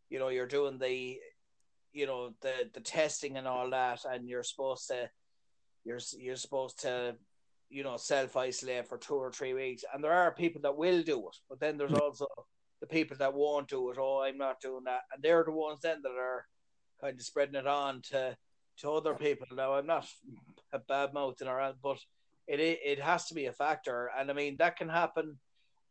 you 0.09 0.19
know, 0.19 0.27
you're 0.27 0.45
doing 0.45 0.77
the, 0.77 1.19
you 1.99 2.07
know, 2.07 2.31
the 2.41 2.53
the 2.73 2.79
testing 2.79 3.35
and 3.35 3.45
all 3.45 3.69
that, 3.71 3.99
and 4.09 4.29
you're 4.29 4.43
supposed 4.43 4.87
to, 4.87 5.09
you're 5.83 5.99
you're 6.17 6.37
supposed 6.37 6.79
to, 6.81 7.15
you 7.69 7.83
know, 7.83 7.97
self 7.97 8.37
isolate 8.37 8.87
for 8.87 8.97
two 8.97 9.15
or 9.15 9.31
three 9.31 9.53
weeks, 9.53 9.83
and 9.93 10.01
there 10.01 10.13
are 10.13 10.33
people 10.33 10.61
that 10.61 10.77
will 10.77 11.03
do 11.03 11.19
it, 11.27 11.37
but 11.49 11.59
then 11.59 11.77
there's 11.77 11.91
mm. 11.91 12.01
also 12.01 12.25
the 12.79 12.87
people 12.87 13.17
that 13.17 13.33
won't 13.33 13.67
do 13.67 13.89
it. 13.89 13.97
Oh, 13.99 14.21
I'm 14.21 14.37
not 14.37 14.61
doing 14.61 14.85
that, 14.85 15.01
and 15.13 15.21
they're 15.21 15.43
the 15.43 15.51
ones 15.51 15.81
then 15.81 16.01
that 16.03 16.17
are 16.17 16.45
kind 17.01 17.19
of 17.19 17.25
spreading 17.25 17.59
it 17.59 17.67
on 17.67 18.01
to 18.11 18.37
to 18.77 18.91
other 18.91 19.13
people. 19.13 19.47
Now, 19.51 19.73
I'm 19.73 19.85
not 19.85 20.07
a 20.71 20.79
bad 20.79 21.13
mouthing 21.13 21.49
around, 21.49 21.75
but 21.83 21.99
it 22.47 22.61
it 22.61 23.01
has 23.01 23.25
to 23.25 23.33
be 23.33 23.47
a 23.47 23.51
factor, 23.51 24.09
and 24.17 24.31
I 24.31 24.33
mean 24.33 24.55
that 24.59 24.77
can 24.77 24.89
happen. 24.89 25.37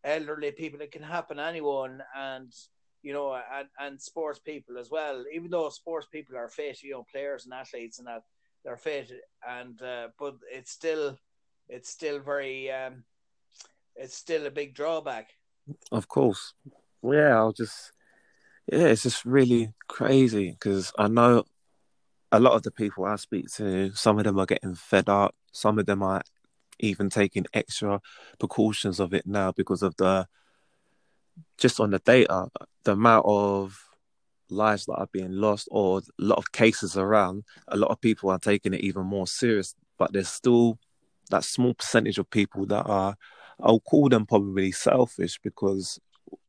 Elderly 0.05 0.53
people, 0.53 0.81
it 0.81 0.93
can 0.93 1.03
happen 1.03 1.39
anyone, 1.39 2.01
and 2.17 2.53
you 3.03 3.13
know, 3.13 3.35
and 3.35 3.69
and 3.79 4.01
sports 4.01 4.39
people 4.39 4.79
as 4.79 4.91
well. 4.91 5.25
Even 5.33 5.51
though 5.51 5.69
sports 5.69 6.07
people 6.11 6.37
are 6.37 6.49
fit, 6.49 6.83
you 6.83 6.93
know, 6.93 7.07
players 7.11 7.45
and 7.45 7.55
athletes 7.55 7.99
and 7.99 8.09
that 8.09 8.23
they're 8.65 8.77
fit, 8.77 9.11
and 9.49 9.81
uh, 9.83 10.09
but 10.19 10.37
it's 10.53 10.71
still 10.71 11.17
it's 11.69 11.91
still 11.91 12.19
very 12.19 12.71
um, 12.71 13.05
it's 13.97 14.17
still 14.17 14.47
a 14.47 14.51
big 14.51 14.75
drawback. 14.75 15.31
Of 15.93 16.09
course, 16.09 16.55
yeah. 17.03 17.37
I'll 17.37 17.53
just 17.53 17.93
yeah, 18.71 18.87
it's 18.87 19.03
just 19.03 19.25
really 19.25 19.73
crazy 19.87 20.51
because 20.51 20.93
I 20.99 21.09
know 21.09 21.45
a 22.33 22.41
lot 22.41 22.55
of 22.55 22.63
the 22.63 22.71
people 22.71 23.05
I 23.05 23.17
speak 23.17 23.51
to, 23.55 23.93
some 23.95 24.19
of 24.19 24.25
them 24.25 24.39
are 24.39 24.47
getting 24.47 24.75
fed 24.75 25.09
up. 25.09 25.35
Some 25.53 25.79
of 25.79 25.87
them 25.87 26.03
are 26.03 26.23
even 26.79 27.11
taking 27.11 27.47
extra 27.55 28.01
precautions 28.39 29.01
of 29.01 29.15
it 29.15 29.27
now 29.27 29.53
because 29.53 29.83
of 29.83 29.97
the 29.97 30.27
just 31.57 31.81
on 31.81 31.91
the 31.91 31.99
data, 32.01 32.49
the 32.85 32.93
amount 32.93 33.25
of 33.27 33.79
lives 34.51 34.87
that 34.87 34.95
are 34.95 35.09
being 35.13 35.33
lost 35.33 35.69
or 35.71 35.99
a 35.99 36.03
lot 36.19 36.39
of 36.39 36.53
cases 36.53 36.97
around, 36.97 37.45
a 37.69 37.77
lot 37.77 37.91
of 37.91 38.01
people 38.01 38.31
are 38.31 38.39
taking 38.39 38.75
it 38.75 38.81
even 38.81 39.05
more 39.05 39.27
serious. 39.27 39.75
But 39.99 40.13
there's 40.13 40.29
still 40.29 40.79
that 41.31 41.45
small 41.45 41.75
percentage 41.75 42.19
of 42.19 42.31
people 42.31 42.67
that 42.67 42.85
are, 42.87 43.17
I'll 43.61 43.81
call 43.81 44.09
them 44.09 44.27
probably 44.27 44.73
selfish 44.73 45.39
because, 45.43 45.99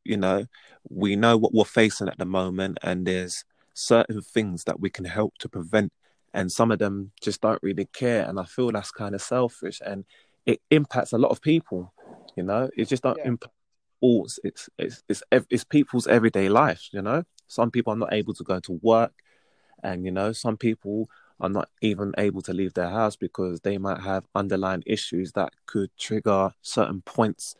you 0.03 0.17
know, 0.17 0.46
we 0.89 1.15
know 1.15 1.38
what 1.38 1.53
we're 1.53 1.65
facing 1.65 2.08
at 2.08 2.17
the 2.17 2.25
moment 2.25 2.77
and 2.84 3.05
there's 3.05 3.43
certain 3.74 4.22
things 4.22 4.65
that 4.65 4.79
we 4.79 4.89
can 4.89 5.05
help 5.05 5.38
to 5.39 5.50
prevent 5.50 5.91
and 6.34 6.51
some 6.51 6.72
of 6.72 6.79
them 6.79 7.12
just 7.22 7.41
don't 7.41 7.62
really 7.63 7.86
care 7.86 8.24
and 8.27 8.39
i 8.39 8.43
feel 8.43 8.72
that's 8.72 8.91
kind 8.91 9.15
of 9.15 9.22
selfish 9.22 9.81
and 9.86 10.03
it 10.46 10.62
impacts 10.69 11.13
a 11.13 11.17
lot 11.17 11.31
of 11.31 11.41
people 11.41 11.93
you 12.36 12.43
know 12.43 12.69
it 12.75 12.88
just 12.88 13.03
don't 13.03 13.17
yeah. 13.17 13.27
impact 13.27 13.53
all 14.01 14.25
it's, 14.43 14.69
it's 14.77 15.03
it's 15.09 15.23
it's 15.49 15.63
people's 15.63 16.07
everyday 16.07 16.49
life 16.49 16.89
you 16.91 17.01
know 17.01 17.23
some 17.47 17.71
people 17.71 17.93
are 17.93 17.97
not 17.97 18.13
able 18.13 18.33
to 18.33 18.43
go 18.43 18.59
to 18.59 18.79
work 18.81 19.13
and 19.83 20.05
you 20.05 20.11
know 20.11 20.31
some 20.31 20.57
people 20.57 21.09
are 21.39 21.49
not 21.49 21.69
even 21.81 22.13
able 22.17 22.41
to 22.41 22.53
leave 22.53 22.73
their 22.73 22.89
house 22.89 23.15
because 23.15 23.61
they 23.61 23.77
might 23.77 24.01
have 24.01 24.25
underlying 24.35 24.83
issues 24.85 25.31
that 25.33 25.53
could 25.65 25.89
trigger 25.97 26.51
certain 26.61 27.01
points 27.01 27.55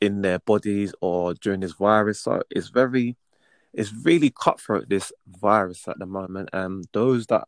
in 0.00 0.22
their 0.22 0.38
bodies 0.38 0.94
or 1.00 1.34
during 1.34 1.60
this 1.60 1.72
virus 1.72 2.20
so 2.20 2.42
it's 2.50 2.68
very 2.68 3.16
it's 3.72 3.92
really 3.92 4.30
cutthroat 4.30 4.88
this 4.88 5.12
virus 5.26 5.86
at 5.88 5.98
the 5.98 6.06
moment, 6.06 6.48
and 6.52 6.86
those 6.92 7.26
that 7.26 7.46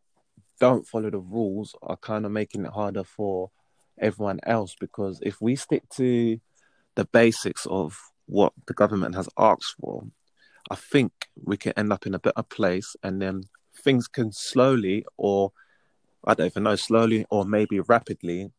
don't 0.61 0.87
follow 0.87 1.11
the 1.11 1.19
rules 1.19 1.75
are 1.83 1.97
kind 1.97 2.27
of 2.27 2.33
making 2.33 2.65
it 2.65 2.73
harder 2.73 3.05
for 3.05 3.51
everyone 3.99 4.41
else. 4.45 4.77
Because 4.79 5.21
if 5.23 5.41
we 5.41 5.57
stick 5.57 5.89
to 5.97 6.39
the 7.01 7.07
basics 7.07 7.65
of 7.71 7.99
what 8.27 8.53
the 8.67 8.75
government 8.75 9.15
has 9.15 9.27
asked 9.39 9.75
for, 9.81 10.05
I 10.71 10.75
think 10.75 11.13
we 11.43 11.57
can 11.57 11.73
end 11.75 11.95
up 11.95 12.07
in 12.07 12.15
a 12.15 12.19
better 12.19 12.43
place, 12.43 12.95
and 13.03 13.23
then 13.23 13.45
things 13.83 14.07
can 14.07 14.33
slowly, 14.33 15.07
or 15.17 15.53
I 16.27 16.35
don't 16.35 16.49
even 16.49 16.65
know, 16.65 16.77
slowly 16.77 17.25
or 17.31 17.47
maybe 17.47 17.81
rapidly, 17.81 18.53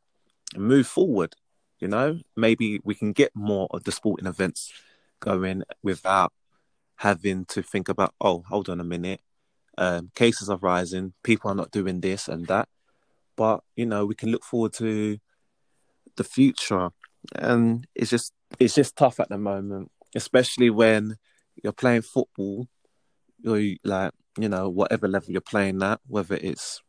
move 0.57 0.87
forward. 0.87 1.35
You 1.79 1.89
know, 1.89 2.19
maybe 2.35 2.79
we 2.83 2.95
can 2.95 3.11
get 3.11 3.31
more 3.35 3.67
of 3.69 3.83
the 3.83 3.91
sporting 3.91 4.25
events 4.25 4.73
going 5.19 5.61
without 5.83 6.33
having 6.95 7.45
to 7.45 7.61
think 7.61 7.89
about, 7.89 8.15
oh, 8.19 8.43
hold 8.49 8.69
on 8.69 8.79
a 8.79 8.83
minute, 8.95 9.21
um, 9.77 10.09
cases 10.15 10.49
are 10.49 10.57
rising, 10.57 11.13
people 11.21 11.51
are 11.51 11.55
not 11.61 11.69
doing 11.69 12.01
this 12.01 12.27
and 12.27 12.47
that. 12.47 12.67
But 13.35 13.61
you 13.75 13.85
know, 13.85 14.07
we 14.07 14.15
can 14.15 14.31
look 14.31 14.43
forward 14.43 14.73
to 14.73 15.19
the 16.15 16.23
future, 16.23 16.89
and 17.35 17.85
it's 17.95 18.09
just 18.09 18.33
it's 18.59 18.75
just 18.75 18.95
tough 18.95 19.19
at 19.19 19.29
the 19.29 19.37
moment, 19.37 19.91
especially 20.15 20.69
when 20.69 21.17
you're 21.63 21.73
playing 21.73 22.01
football. 22.01 22.67
You're 23.39 23.77
like, 23.83 24.11
you 24.37 24.49
know, 24.49 24.69
whatever 24.69 25.07
level 25.07 25.31
you're 25.31 25.41
playing 25.41 25.81
at, 25.81 25.99
whether 26.07 26.35
it's 26.35 26.81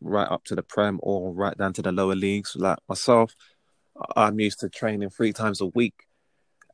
right 0.00 0.30
up 0.30 0.44
to 0.44 0.54
the 0.54 0.62
prem 0.62 1.00
or 1.02 1.32
right 1.32 1.56
down 1.56 1.72
to 1.74 1.82
the 1.82 1.92
lower 1.92 2.14
leagues. 2.14 2.56
Like 2.56 2.78
myself, 2.88 3.34
I'm 4.16 4.38
used 4.40 4.60
to 4.60 4.68
training 4.68 5.10
three 5.10 5.32
times 5.32 5.60
a 5.60 5.66
week, 5.66 5.94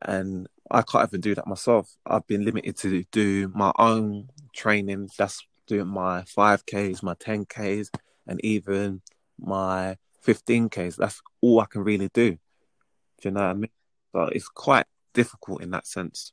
and 0.03 0.49
I 0.71 0.83
can't 0.83 1.09
even 1.09 1.21
do 1.21 1.35
that 1.35 1.47
myself. 1.47 1.95
I've 2.07 2.27
been 2.27 2.45
limited 2.45 2.77
to 2.79 3.05
do 3.13 3.51
my 3.55 3.73
own 3.79 4.29
training. 4.55 5.11
That's 5.19 5.47
doing 5.67 5.89
my 5.89 6.23
5Ks, 6.23 7.03
my 7.03 7.15
10Ks, 7.15 7.89
and 8.27 8.45
even 8.45 9.03
my 9.39 9.97
15Ks. 10.27 10.97
That's 10.97 11.21
all 11.41 11.61
I 11.61 11.67
can 11.67 11.83
really 11.83 12.09
do. 12.13 12.39
Do 13.21 13.29
you 13.29 13.35
know 13.35 13.41
what 13.41 13.51
I 13.51 13.55
mean? 13.55 13.71
So 14.13 14.23
it's 14.25 14.49
quite 14.49 14.87
difficult 15.15 15.63
in 15.63 15.71
that 15.71 15.87
sense. 15.87 16.33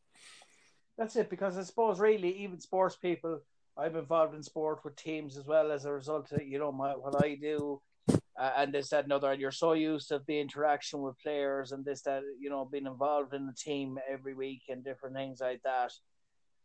That's 0.97 1.15
it, 1.15 1.29
because 1.29 1.57
I 1.57 1.63
suppose 1.63 1.99
really 1.99 2.43
even 2.43 2.59
sports 2.59 2.95
people, 2.95 3.39
I'm 3.77 3.95
involved 3.95 4.33
in 4.35 4.41
sport 4.41 4.79
with 4.83 4.95
teams 4.95 5.37
as 5.37 5.45
well 5.45 5.71
as 5.71 5.85
a 5.85 5.93
result 5.93 6.31
of 6.31 6.41
you 6.41 6.57
know 6.57 6.71
my 6.71 6.93
what 6.93 7.23
I 7.23 7.35
do, 7.35 7.79
uh, 8.09 8.51
and 8.57 8.73
this 8.73 8.89
that 8.89 9.03
and 9.03 9.13
other. 9.13 9.31
And 9.31 9.39
you're 9.39 9.51
so 9.51 9.73
used 9.73 10.07
to 10.09 10.21
the 10.25 10.39
interaction 10.39 11.01
with 11.01 11.19
players 11.19 11.71
and 11.71 11.85
this 11.85 12.01
that 12.03 12.23
you 12.39 12.49
know 12.49 12.65
being 12.65 12.87
involved 12.87 13.35
in 13.35 13.45
the 13.45 13.53
team 13.53 13.99
every 14.09 14.33
week 14.33 14.63
and 14.69 14.83
different 14.83 15.15
things 15.15 15.39
like 15.39 15.61
that 15.63 15.91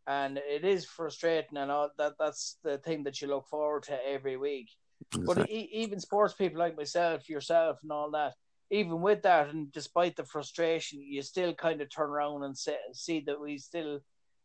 and 0.07 0.37
it 0.37 0.65
is 0.65 0.85
frustrating 0.85 1.57
and 1.57 1.71
all 1.71 1.89
that 1.97 2.13
that's 2.19 2.57
the 2.63 2.77
thing 2.79 3.03
that 3.03 3.21
you 3.21 3.27
look 3.27 3.47
forward 3.47 3.83
to 3.83 3.97
every 4.05 4.37
week 4.37 4.69
exactly. 5.15 5.35
but 5.35 5.49
e- 5.49 5.69
even 5.71 5.99
sports 5.99 6.33
people 6.33 6.59
like 6.59 6.75
myself 6.75 7.29
yourself 7.29 7.77
and 7.83 7.91
all 7.91 8.11
that 8.11 8.33
even 8.71 9.01
with 9.01 9.21
that 9.23 9.49
and 9.49 9.71
despite 9.71 10.15
the 10.15 10.25
frustration 10.25 11.01
you 11.01 11.21
still 11.21 11.53
kind 11.53 11.81
of 11.81 11.89
turn 11.89 12.09
around 12.09 12.43
and 12.43 12.57
say, 12.57 12.75
see 12.93 13.23
that 13.25 13.39
we 13.39 13.57
still 13.57 13.99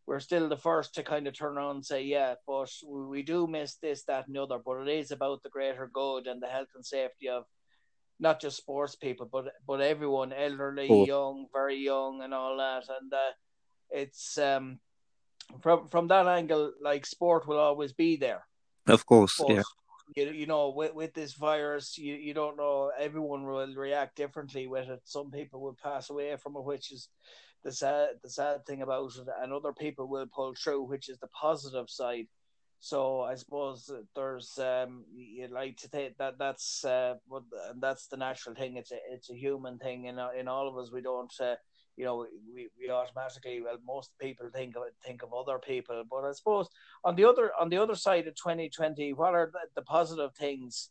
we're 0.06 0.20
still 0.20 0.48
the 0.48 0.56
first 0.56 0.94
to 0.94 1.02
kind 1.02 1.26
of 1.26 1.36
turn 1.36 1.56
around 1.56 1.76
and 1.76 1.86
say 1.86 2.02
yeah 2.02 2.34
but 2.46 2.70
we 2.86 3.22
do 3.22 3.46
miss 3.46 3.76
this 3.76 4.04
that 4.04 4.26
and 4.26 4.36
the 4.36 4.42
other 4.42 4.58
but 4.64 4.82
it 4.82 4.88
is 4.88 5.10
about 5.10 5.42
the 5.42 5.50
greater 5.50 5.90
good 5.92 6.26
and 6.26 6.42
the 6.42 6.46
health 6.46 6.68
and 6.74 6.84
safety 6.84 7.28
of 7.28 7.44
not 8.20 8.40
just 8.40 8.56
sports 8.56 8.96
people 8.96 9.28
but 9.30 9.52
but 9.66 9.80
everyone 9.80 10.32
elderly 10.32 10.88
oh. 10.90 11.06
young 11.06 11.46
very 11.52 11.76
young 11.76 12.22
and 12.22 12.34
all 12.34 12.56
that 12.56 12.84
and 13.00 13.12
uh, 13.12 13.32
it's 13.90 14.38
um 14.38 14.78
from 15.60 15.88
from 15.88 16.08
that 16.08 16.26
angle, 16.26 16.72
like 16.80 17.06
sport 17.06 17.46
will 17.46 17.58
always 17.58 17.92
be 17.92 18.16
there. 18.16 18.46
Of 18.86 19.06
course, 19.06 19.36
but, 19.38 19.50
yeah. 19.50 19.62
You, 20.16 20.30
you 20.30 20.46
know, 20.46 20.70
with, 20.70 20.94
with 20.94 21.14
this 21.14 21.34
virus, 21.34 21.98
you, 21.98 22.14
you 22.14 22.34
don't 22.34 22.56
know. 22.56 22.90
Everyone 22.98 23.44
will 23.44 23.74
react 23.74 24.16
differently 24.16 24.66
with 24.66 24.88
it. 24.88 25.00
Some 25.04 25.30
people 25.30 25.60
will 25.60 25.76
pass 25.82 26.10
away 26.10 26.34
from 26.36 26.56
it, 26.56 26.64
which 26.64 26.90
is 26.92 27.08
the 27.64 27.72
sad 27.72 28.10
the 28.22 28.30
sad 28.30 28.64
thing 28.66 28.82
about 28.82 29.12
it, 29.16 29.26
and 29.42 29.52
other 29.52 29.72
people 29.72 30.08
will 30.08 30.26
pull 30.26 30.54
through, 30.54 30.84
which 30.84 31.08
is 31.08 31.18
the 31.18 31.28
positive 31.28 31.90
side. 31.90 32.26
So 32.80 33.22
I 33.22 33.34
suppose 33.34 33.90
there's 34.14 34.58
um 34.58 35.04
you 35.12 35.48
like 35.48 35.76
to 35.78 35.88
think 35.88 36.16
that 36.18 36.38
that's 36.38 36.84
uh 36.84 37.14
what 37.26 37.42
that's 37.80 38.06
the 38.06 38.16
natural 38.16 38.54
thing. 38.54 38.76
It's 38.76 38.92
a 38.92 38.98
it's 39.10 39.30
a 39.30 39.36
human 39.36 39.78
thing 39.78 40.04
in 40.04 40.18
in 40.38 40.48
all 40.48 40.68
of 40.68 40.76
us. 40.78 40.92
We 40.92 41.02
don't 41.02 41.32
uh, 41.40 41.56
you 41.98 42.04
know, 42.04 42.26
we, 42.54 42.68
we 42.78 42.90
automatically 42.90 43.60
well 43.60 43.76
most 43.84 44.12
people 44.20 44.48
think 44.54 44.76
of 44.76 44.84
think 45.04 45.24
of 45.24 45.34
other 45.34 45.58
people. 45.58 46.04
But 46.08 46.24
I 46.24 46.32
suppose 46.32 46.68
on 47.02 47.16
the 47.16 47.24
other 47.24 47.50
on 47.60 47.68
the 47.68 47.78
other 47.78 47.96
side 47.96 48.28
of 48.28 48.36
twenty 48.36 48.68
twenty, 48.70 49.12
what 49.12 49.34
are 49.34 49.50
the, 49.52 49.58
the, 49.74 49.82
positive 49.82 50.32
things 50.36 50.90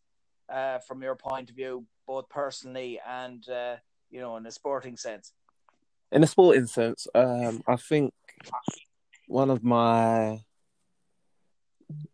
uh, 0.53 0.79
from 0.79 1.01
your 1.01 1.15
point 1.15 1.49
of 1.49 1.55
view, 1.55 1.85
both 2.05 2.27
personally 2.27 2.99
and 3.07 3.47
uh, 3.47 3.77
you 4.09 4.19
know 4.19 4.35
in 4.35 4.45
a 4.45 4.51
sporting 4.51 4.97
sense? 4.97 5.31
In 6.11 6.23
a 6.23 6.27
sporting 6.27 6.67
sense, 6.67 7.07
um, 7.15 7.63
I 7.65 7.77
think 7.77 8.13
one 9.27 9.49
of 9.49 9.63
my 9.63 10.41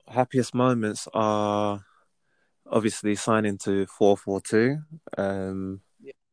happiest 0.07 0.53
moments 0.53 1.07
are 1.15 1.83
obviously 2.69 3.15
signing 3.15 3.57
to 3.57 3.87
four 3.87 4.15
four 4.17 4.39
two. 4.39 4.77
Um, 5.17 5.81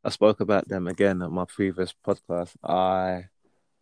I 0.02 0.08
spoke 0.10 0.40
about 0.40 0.68
them 0.68 0.88
again 0.88 1.20
at 1.22 1.30
my 1.30 1.44
previous 1.44 1.94
podcast. 2.06 2.54
I 2.64 3.26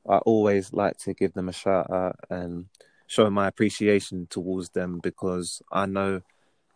I 0.08 0.18
always 0.18 0.72
like 0.72 0.96
to 0.98 1.14
give 1.14 1.34
them 1.34 1.48
a 1.48 1.52
shout 1.52 1.90
out 1.90 2.16
and 2.30 2.66
show 3.06 3.30
my 3.30 3.46
appreciation 3.46 4.26
towards 4.28 4.70
them 4.70 5.00
because 5.02 5.62
I 5.70 5.86
know 5.86 6.22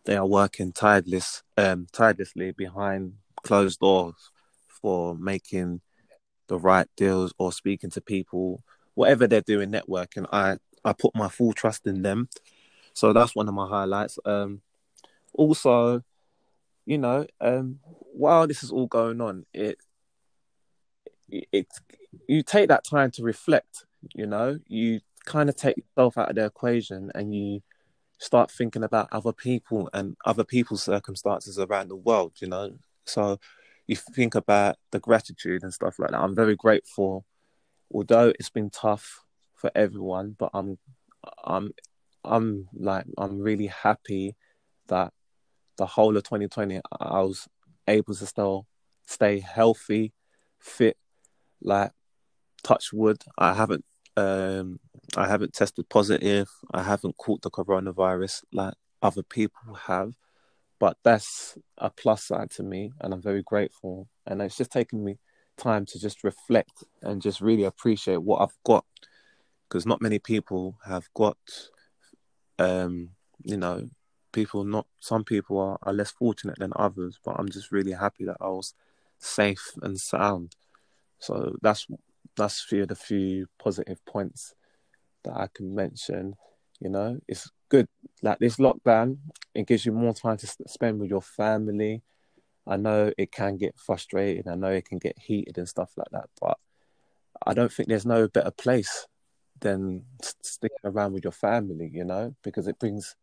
they 0.05 0.17
are 0.17 0.27
working 0.27 0.73
tireless 0.73 1.43
um 1.57 1.87
tirelessly 1.93 2.53
behind 2.53 3.15
closed 3.43 3.81
doors 3.81 4.31
for 4.69 5.17
making 5.17 5.81
the 6.49 6.59
right 6.59 6.89
deals 6.97 7.35
or 7.39 7.53
speaking 7.53 7.91
to 7.91 8.01
people, 8.01 8.63
whatever 8.95 9.27
they're 9.27 9.41
doing 9.41 9.73
networking. 9.73 10.27
I 10.33 10.59
I 10.85 10.93
put 10.93 11.17
my 11.17 11.29
full 11.29 11.53
trust 11.53 11.87
in 11.87 12.03
them. 12.03 12.29
So 12.95 13.13
that's 13.13 13.35
one 13.35 13.49
of 13.49 13.55
my 13.55 13.69
highlights. 13.69 14.21
Um 14.25 14.63
also 15.35 16.03
you 16.85 16.99
know, 16.99 17.27
um, 17.41 17.79
while 18.13 18.47
this 18.47 18.63
is 18.63 18.71
all 18.71 18.87
going 18.87 19.21
on, 19.21 19.47
it, 19.53 19.79
it, 21.29 21.67
you 22.29 22.43
take 22.43 22.69
that 22.69 22.85
time 22.85 23.11
to 23.13 23.23
reflect. 23.23 23.85
You 24.15 24.27
know, 24.27 24.59
you 24.67 25.01
kind 25.25 25.49
of 25.49 25.57
take 25.57 25.77
yourself 25.77 26.19
out 26.19 26.31
of 26.31 26.37
the 26.37 26.45
equation 26.45 27.11
and 27.15 27.35
you 27.35 27.63
start 28.19 28.51
thinking 28.51 28.83
about 28.83 29.09
other 29.13 29.33
people 29.33 29.89
and 29.93 30.17
other 30.25 30.45
people's 30.45 30.83
circumstances 30.83 31.59
around 31.59 31.89
the 31.89 31.97
world. 31.97 32.33
You 32.41 32.49
know, 32.49 32.73
so 33.07 33.39
you 33.87 33.97
think 33.97 34.35
about 34.35 34.77
the 34.91 35.01
gratitude 35.01 35.63
and 35.63 35.73
stuff 35.73 35.99
like 35.99 36.11
that. 36.11 36.21
I'm 36.21 36.35
very 36.35 36.57
grateful, 36.57 37.25
although 37.93 38.33
it's 38.39 38.51
been 38.51 38.71
tough 38.71 39.25
for 39.55 39.71
everyone, 39.75 40.35
but 40.39 40.51
I'm, 40.55 40.79
I'm, 41.45 41.73
I'm 42.25 42.69
like 42.75 43.05
I'm 43.19 43.41
really 43.41 43.67
happy 43.67 44.37
that 44.89 45.13
the 45.83 45.87
whole 45.87 46.17
of 46.17 46.23
2020, 46.23 46.81
I 47.01 47.23
was 47.23 47.49
able 47.89 48.15
to 48.15 48.25
still 48.25 48.69
stay 49.05 49.41
healthy, 49.41 50.13
fit. 50.61 50.97
Like, 51.61 51.91
touch 52.63 52.93
wood, 52.93 53.21
I 53.37 53.53
haven't, 53.53 53.85
um, 54.17 54.79
I 55.17 55.27
haven't 55.27 55.55
tested 55.55 55.89
positive. 55.89 56.49
I 56.73 56.85
haven't 56.85 57.17
caught 57.17 57.43
the 57.43 57.51
coronavirus 57.51 58.45
like 58.53 58.75
other 59.03 59.25
people 59.25 59.75
have, 59.75 60.15
but 60.79 60.99
that's 61.03 61.59
a 61.79 61.91
plus 61.91 62.23
side 62.23 62.51
to 62.51 62.63
me, 62.63 62.93
and 63.01 63.13
I'm 63.13 63.21
very 63.21 63.43
grateful. 63.43 64.09
And 64.25 64.41
it's 64.41 64.57
just 64.57 64.71
taken 64.71 65.03
me 65.03 65.19
time 65.57 65.85
to 65.87 65.99
just 65.99 66.23
reflect 66.23 66.85
and 67.03 67.21
just 67.21 67.41
really 67.41 67.65
appreciate 67.65 68.23
what 68.23 68.41
I've 68.41 68.57
got, 68.63 68.85
because 69.69 69.85
not 69.85 70.01
many 70.01 70.21
people 70.21 70.79
have 70.85 71.09
got, 71.13 71.39
um, 72.61 73.11
you 73.43 73.57
know, 73.57 73.89
people 74.33 74.65
not 74.65 74.87
some 75.01 75.25
people 75.25 75.59
are, 75.59 75.79
are 75.83 75.93
less 75.93 76.11
fortunate 76.11 76.59
than 76.59 76.73
others 76.77 77.19
but 77.25 77.37
i'm 77.39 77.49
just 77.49 77.71
really 77.71 77.93
happy 77.93 78.25
that 78.25 78.37
i 78.41 78.49
was 78.49 78.75
safe 79.23 79.73
and 79.83 79.99
sound. 80.01 80.57
So 81.19 81.57
that's 81.63 81.87
that's 82.37 82.61
few 82.63 82.83
of 82.83 82.89
the 82.89 82.97
few 82.97 83.47
positive 83.59 84.05
points 84.05 84.55
that 85.25 85.37
i 85.37 85.49
can 85.53 85.75
mention 85.75 86.35
you 86.81 86.89
know? 86.89 87.21
It's 87.29 87.49
good 87.69 87.87
like 88.23 88.39
this 88.41 88.57
lockdown 88.57 89.19
it 89.55 89.67
gives 89.67 89.87
you 89.87 89.93
more 89.93 90.15
time 90.15 90.37
to 90.39 90.47
spend 90.67 90.99
with 90.99 91.11
your 91.11 91.23
family. 91.23 92.03
I 92.67 92.77
know 92.77 93.13
it 93.17 93.31
can 93.33 93.57
get 93.57 93.79
frustrating 93.79 94.49
i 94.49 94.55
know 94.55 94.71
it 94.71 94.87
can 94.87 94.99
get 94.99 95.19
heated 95.19 95.59
and 95.59 95.69
stuff 95.69 95.93
like 95.97 96.11
that 96.13 96.29
but 96.41 96.59
i 97.47 97.55
don't 97.55 97.73
think 97.73 97.89
there's 97.89 98.07
no 98.07 98.29
better 98.29 98.51
place 98.51 99.07
than 99.61 100.05
sticking 100.43 100.77
around 100.85 101.13
with 101.13 101.25
your 101.25 101.33
family 101.33 101.91
you 101.93 102.05
know? 102.05 102.35
Because 102.43 102.67
it 102.67 102.79
brings 102.79 103.15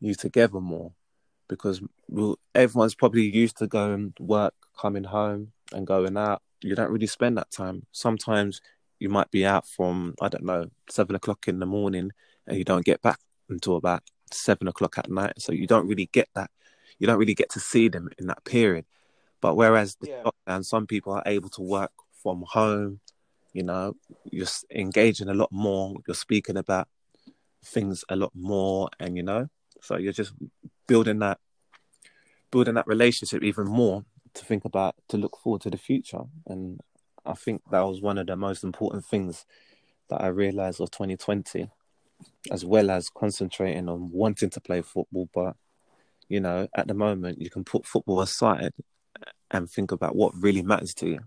you 0.00 0.14
together 0.14 0.60
more 0.60 0.92
because 1.48 1.82
we'll, 2.08 2.38
everyone's 2.54 2.94
probably 2.94 3.24
used 3.24 3.58
to 3.58 3.66
going 3.66 4.14
work, 4.18 4.54
coming 4.78 5.04
home, 5.04 5.52
and 5.72 5.86
going 5.86 6.16
out. 6.16 6.42
You 6.62 6.74
don't 6.74 6.90
really 6.90 7.06
spend 7.06 7.36
that 7.38 7.50
time. 7.50 7.86
Sometimes 7.92 8.60
you 8.98 9.08
might 9.08 9.30
be 9.30 9.44
out 9.46 9.66
from 9.66 10.14
I 10.20 10.28
don't 10.28 10.44
know 10.44 10.70
seven 10.88 11.16
o'clock 11.16 11.48
in 11.48 11.58
the 11.58 11.66
morning, 11.66 12.10
and 12.46 12.56
you 12.56 12.64
don't 12.64 12.84
get 12.84 13.02
back 13.02 13.18
until 13.48 13.76
about 13.76 14.02
seven 14.30 14.68
o'clock 14.68 14.98
at 14.98 15.10
night. 15.10 15.34
So 15.38 15.52
you 15.52 15.66
don't 15.66 15.88
really 15.88 16.08
get 16.12 16.28
that. 16.34 16.50
You 16.98 17.06
don't 17.06 17.18
really 17.18 17.34
get 17.34 17.50
to 17.50 17.60
see 17.60 17.88
them 17.88 18.10
in 18.18 18.26
that 18.26 18.44
period. 18.44 18.84
But 19.40 19.56
whereas 19.56 19.96
the 19.96 20.08
Yeah. 20.08 20.24
lockdown, 20.24 20.64
some 20.64 20.86
people 20.86 21.12
are 21.14 21.22
able 21.26 21.48
to 21.50 21.62
work 21.62 21.92
from 22.22 22.44
home. 22.46 23.00
You 23.52 23.62
know, 23.64 23.96
you're 24.24 24.46
engaging 24.70 25.28
a 25.28 25.34
lot 25.34 25.50
more. 25.50 25.96
You're 26.06 26.14
speaking 26.14 26.56
about 26.56 26.88
things 27.64 28.04
a 28.08 28.16
lot 28.16 28.32
more, 28.34 28.90
and 29.00 29.16
you 29.16 29.22
know, 29.22 29.48
so 29.82 29.96
you're 29.96 30.12
just 30.12 30.32
building 30.86 31.18
that, 31.20 31.38
building 32.50 32.74
that 32.74 32.86
relationship 32.86 33.42
even 33.42 33.66
more 33.66 34.04
to 34.34 34.44
think 34.44 34.64
about 34.64 34.94
to 35.08 35.16
look 35.16 35.38
forward 35.38 35.62
to 35.62 35.70
the 35.70 35.76
future. 35.76 36.22
And 36.46 36.80
I 37.24 37.34
think 37.34 37.62
that 37.70 37.80
was 37.80 38.00
one 38.00 38.18
of 38.18 38.26
the 38.26 38.36
most 38.36 38.64
important 38.64 39.04
things 39.04 39.44
that 40.08 40.20
I 40.20 40.28
realized 40.28 40.80
of 40.80 40.90
2020, 40.90 41.68
as 42.50 42.64
well 42.64 42.90
as 42.90 43.08
concentrating 43.10 43.88
on 43.88 44.10
wanting 44.10 44.50
to 44.50 44.60
play 44.60 44.82
football. 44.82 45.28
But 45.32 45.56
you 46.28 46.40
know, 46.40 46.68
at 46.74 46.86
the 46.86 46.94
moment, 46.94 47.40
you 47.40 47.50
can 47.50 47.64
put 47.64 47.86
football 47.86 48.20
aside 48.20 48.72
and 49.50 49.68
think 49.68 49.92
about 49.92 50.14
what 50.14 50.32
really 50.36 50.62
matters 50.62 50.94
to 50.94 51.08
you. 51.08 51.20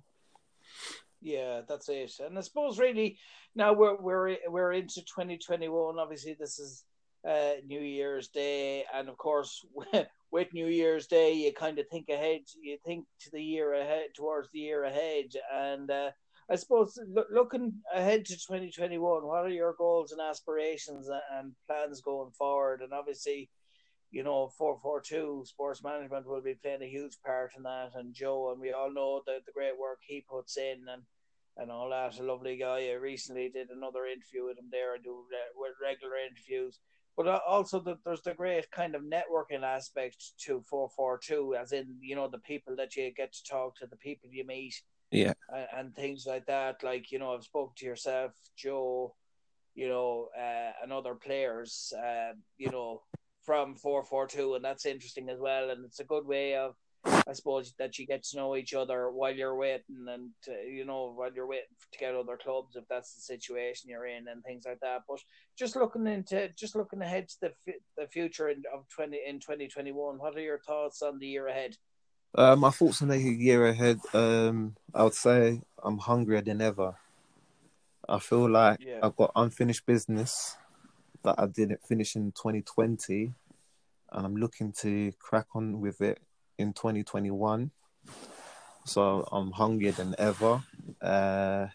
Yeah, 1.22 1.62
that's 1.68 1.90
it. 1.90 2.12
And 2.20 2.38
I 2.38 2.42
suppose 2.42 2.80
really 2.80 3.18
now 3.56 3.74
we're 3.74 3.96
we're 3.96 4.38
we're 4.48 4.74
into 4.74 5.02
2021. 5.02 5.98
Obviously, 5.98 6.36
this 6.38 6.60
is 6.60 6.84
uh, 7.28 7.54
New 7.66 7.80
Year's 7.80 8.28
Day, 8.28 8.86
and 8.94 9.10
of 9.10 9.18
course, 9.18 9.66
with 10.32 10.54
New 10.54 10.68
Year's 10.68 11.08
Day, 11.08 11.34
you 11.34 11.54
kind 11.54 11.80
of 11.80 11.88
think 11.90 12.10
ahead. 12.10 12.42
You 12.62 12.78
think 12.86 13.06
to 13.22 13.32
the 13.32 13.42
year 13.42 13.74
ahead, 13.74 14.08
towards 14.16 14.50
the 14.52 14.60
year 14.60 14.84
ahead, 14.84 15.32
and 15.54 15.90
uh, 15.90 16.12
I 16.50 16.56
suppose 16.56 17.00
look, 17.08 17.28
looking 17.32 17.74
ahead 17.94 18.26
to 18.26 18.34
2021, 18.34 19.26
what 19.26 19.46
are 19.46 19.50
your 19.50 19.76
goals 19.78 20.12
and 20.12 20.20
aspirations 20.20 21.10
and 21.32 21.54
plans 21.68 22.02
going 22.02 22.32
forward? 22.32 22.82
And 22.82 22.94
obviously, 22.94 23.50
you 24.12 24.24
know, 24.24 24.50
442 24.58 25.44
sports 25.46 25.84
management 25.84 26.28
will 26.28 26.42
be 26.42 26.56
playing 26.56 26.84
a 26.84 26.90
huge 26.90 27.18
part 27.26 27.52
in 27.56 27.64
that. 27.64 27.92
And 27.96 28.14
Joe, 28.14 28.52
and 28.52 28.60
we 28.60 28.74
all 28.74 28.94
know 28.94 29.22
the, 29.26 29.40
the 29.46 29.54
great 29.54 29.80
work 29.80 30.00
he 30.02 30.26
puts 30.30 30.58
in 30.58 30.86
and, 30.92 31.04
and 31.58 31.72
all 31.72 31.90
that. 31.90 32.20
A 32.20 32.24
lovely 32.24 32.58
guy. 32.58 32.90
I 32.90 32.94
recently 32.94 33.50
did 33.50 33.70
another 33.70 34.06
interview 34.06 34.46
with 34.46 34.60
him 34.60 34.68
there. 34.70 34.94
I 34.94 34.98
do 35.02 35.24
re- 35.32 35.72
regular 35.82 36.18
interviews. 36.30 36.80
But 37.16 37.28
also, 37.28 37.80
the, 37.80 37.98
there's 38.06 38.22
the 38.22 38.34
great 38.34 38.70
kind 38.72 38.96
of 38.96 39.04
networking 39.04 39.64
aspect 39.64 40.32
to 40.40 40.62
442, 40.62 41.56
as 41.56 41.72
in, 41.72 41.96
you 42.02 42.16
know, 42.16 42.28
the 42.28 42.40
people 42.40 42.76
that 42.78 42.96
you 42.96 43.12
get 43.16 43.34
to 43.34 43.44
talk 43.44 43.76
to, 43.78 43.88
the 43.88 43.98
people 43.98 44.30
you 44.32 44.46
meet, 44.46 44.82
Yeah, 45.12 45.34
and, 45.50 45.68
and 45.78 45.96
things 45.96 46.26
like 46.26 46.48
that. 46.48 46.84
Like, 46.84 47.12
you 47.12 47.20
know, 47.20 47.34
I've 47.34 47.44
spoken 47.44 47.74
to 47.78 47.86
yourself, 47.86 48.32
Joe, 48.58 49.16
you 49.76 49.88
know, 49.90 50.30
uh, 50.36 50.72
and 50.82 50.92
other 50.92 51.14
players, 51.14 51.94
uh, 51.98 52.34
you 52.58 52.72
know, 52.72 53.04
from 53.46 53.76
442 53.76 54.56
and 54.56 54.64
that's 54.64 54.86
interesting 54.86 55.30
as 55.30 55.40
well 55.40 55.70
and 55.70 55.84
it's 55.84 56.00
a 56.00 56.06
good 56.06 56.26
way 56.26 56.56
of 56.56 56.76
i 57.06 57.34
suppose 57.34 57.74
that 57.78 57.98
you 57.98 58.06
get 58.06 58.24
to 58.24 58.38
know 58.38 58.56
each 58.56 58.74
other 58.74 59.12
while 59.12 59.34
you're 59.34 59.56
waiting 59.56 60.06
and 60.08 60.32
uh, 60.48 60.62
you 60.62 60.86
know 60.86 61.14
while 61.16 61.32
you're 61.34 61.48
waiting 61.48 61.66
to 61.92 62.00
get 62.00 62.16
other 62.16 62.38
clubs 62.38 62.76
if 62.76 62.84
that's 62.90 63.14
the 63.14 63.22
situation 63.22 63.90
you're 63.90 64.06
in 64.06 64.28
and 64.28 64.44
things 64.44 64.66
like 64.66 64.80
that 64.80 65.02
but 65.08 65.20
just 65.58 65.76
looking 65.76 66.08
into 66.08 66.50
just 66.58 66.76
looking 66.76 67.02
ahead 67.02 67.28
to 67.28 67.36
the 67.42 67.74
the 67.98 68.08
future 68.08 68.50
in, 68.50 68.64
of 68.74 68.88
20 68.90 69.20
in 69.28 69.40
2021 69.40 70.18
what 70.18 70.36
are 70.36 70.42
your 70.42 70.60
thoughts 70.60 71.02
on 71.02 71.20
the 71.20 71.28
year 71.28 71.48
ahead 71.48 71.76
uh, 72.36 72.56
my 72.56 72.72
thoughts 72.72 73.02
on 73.04 73.10
the 73.10 73.20
year 73.20 73.68
ahead. 73.68 74.00
Um, 74.12 74.76
I 74.92 75.04
would 75.04 75.14
say 75.14 75.62
I'm 75.84 76.00
hungrier 76.00 76.42
than 76.42 76.62
ever. 76.62 76.96
I 78.10 78.18
feel 78.18 78.50
like 78.50 78.80
Yeah. 78.82 79.02
I've 79.04 79.16
got 79.16 79.32
unfinished 79.36 79.86
business 79.86 80.58
that 81.24 81.36
I 81.38 81.46
didn't 81.46 81.86
finish 81.88 82.16
in 82.16 82.32
2020, 82.32 83.34
and 84.12 84.26
I'm 84.26 84.36
looking 84.36 84.74
to 84.82 85.12
crack 85.20 85.46
on 85.54 85.80
with 85.80 86.02
it 86.02 86.20
in 86.58 86.74
2021. 86.74 87.72
So 88.86 89.28
I'm 89.32 89.52
hungrier 89.52 89.92
than 89.92 90.16
ever. 90.18 90.64
Uh, 91.02 91.68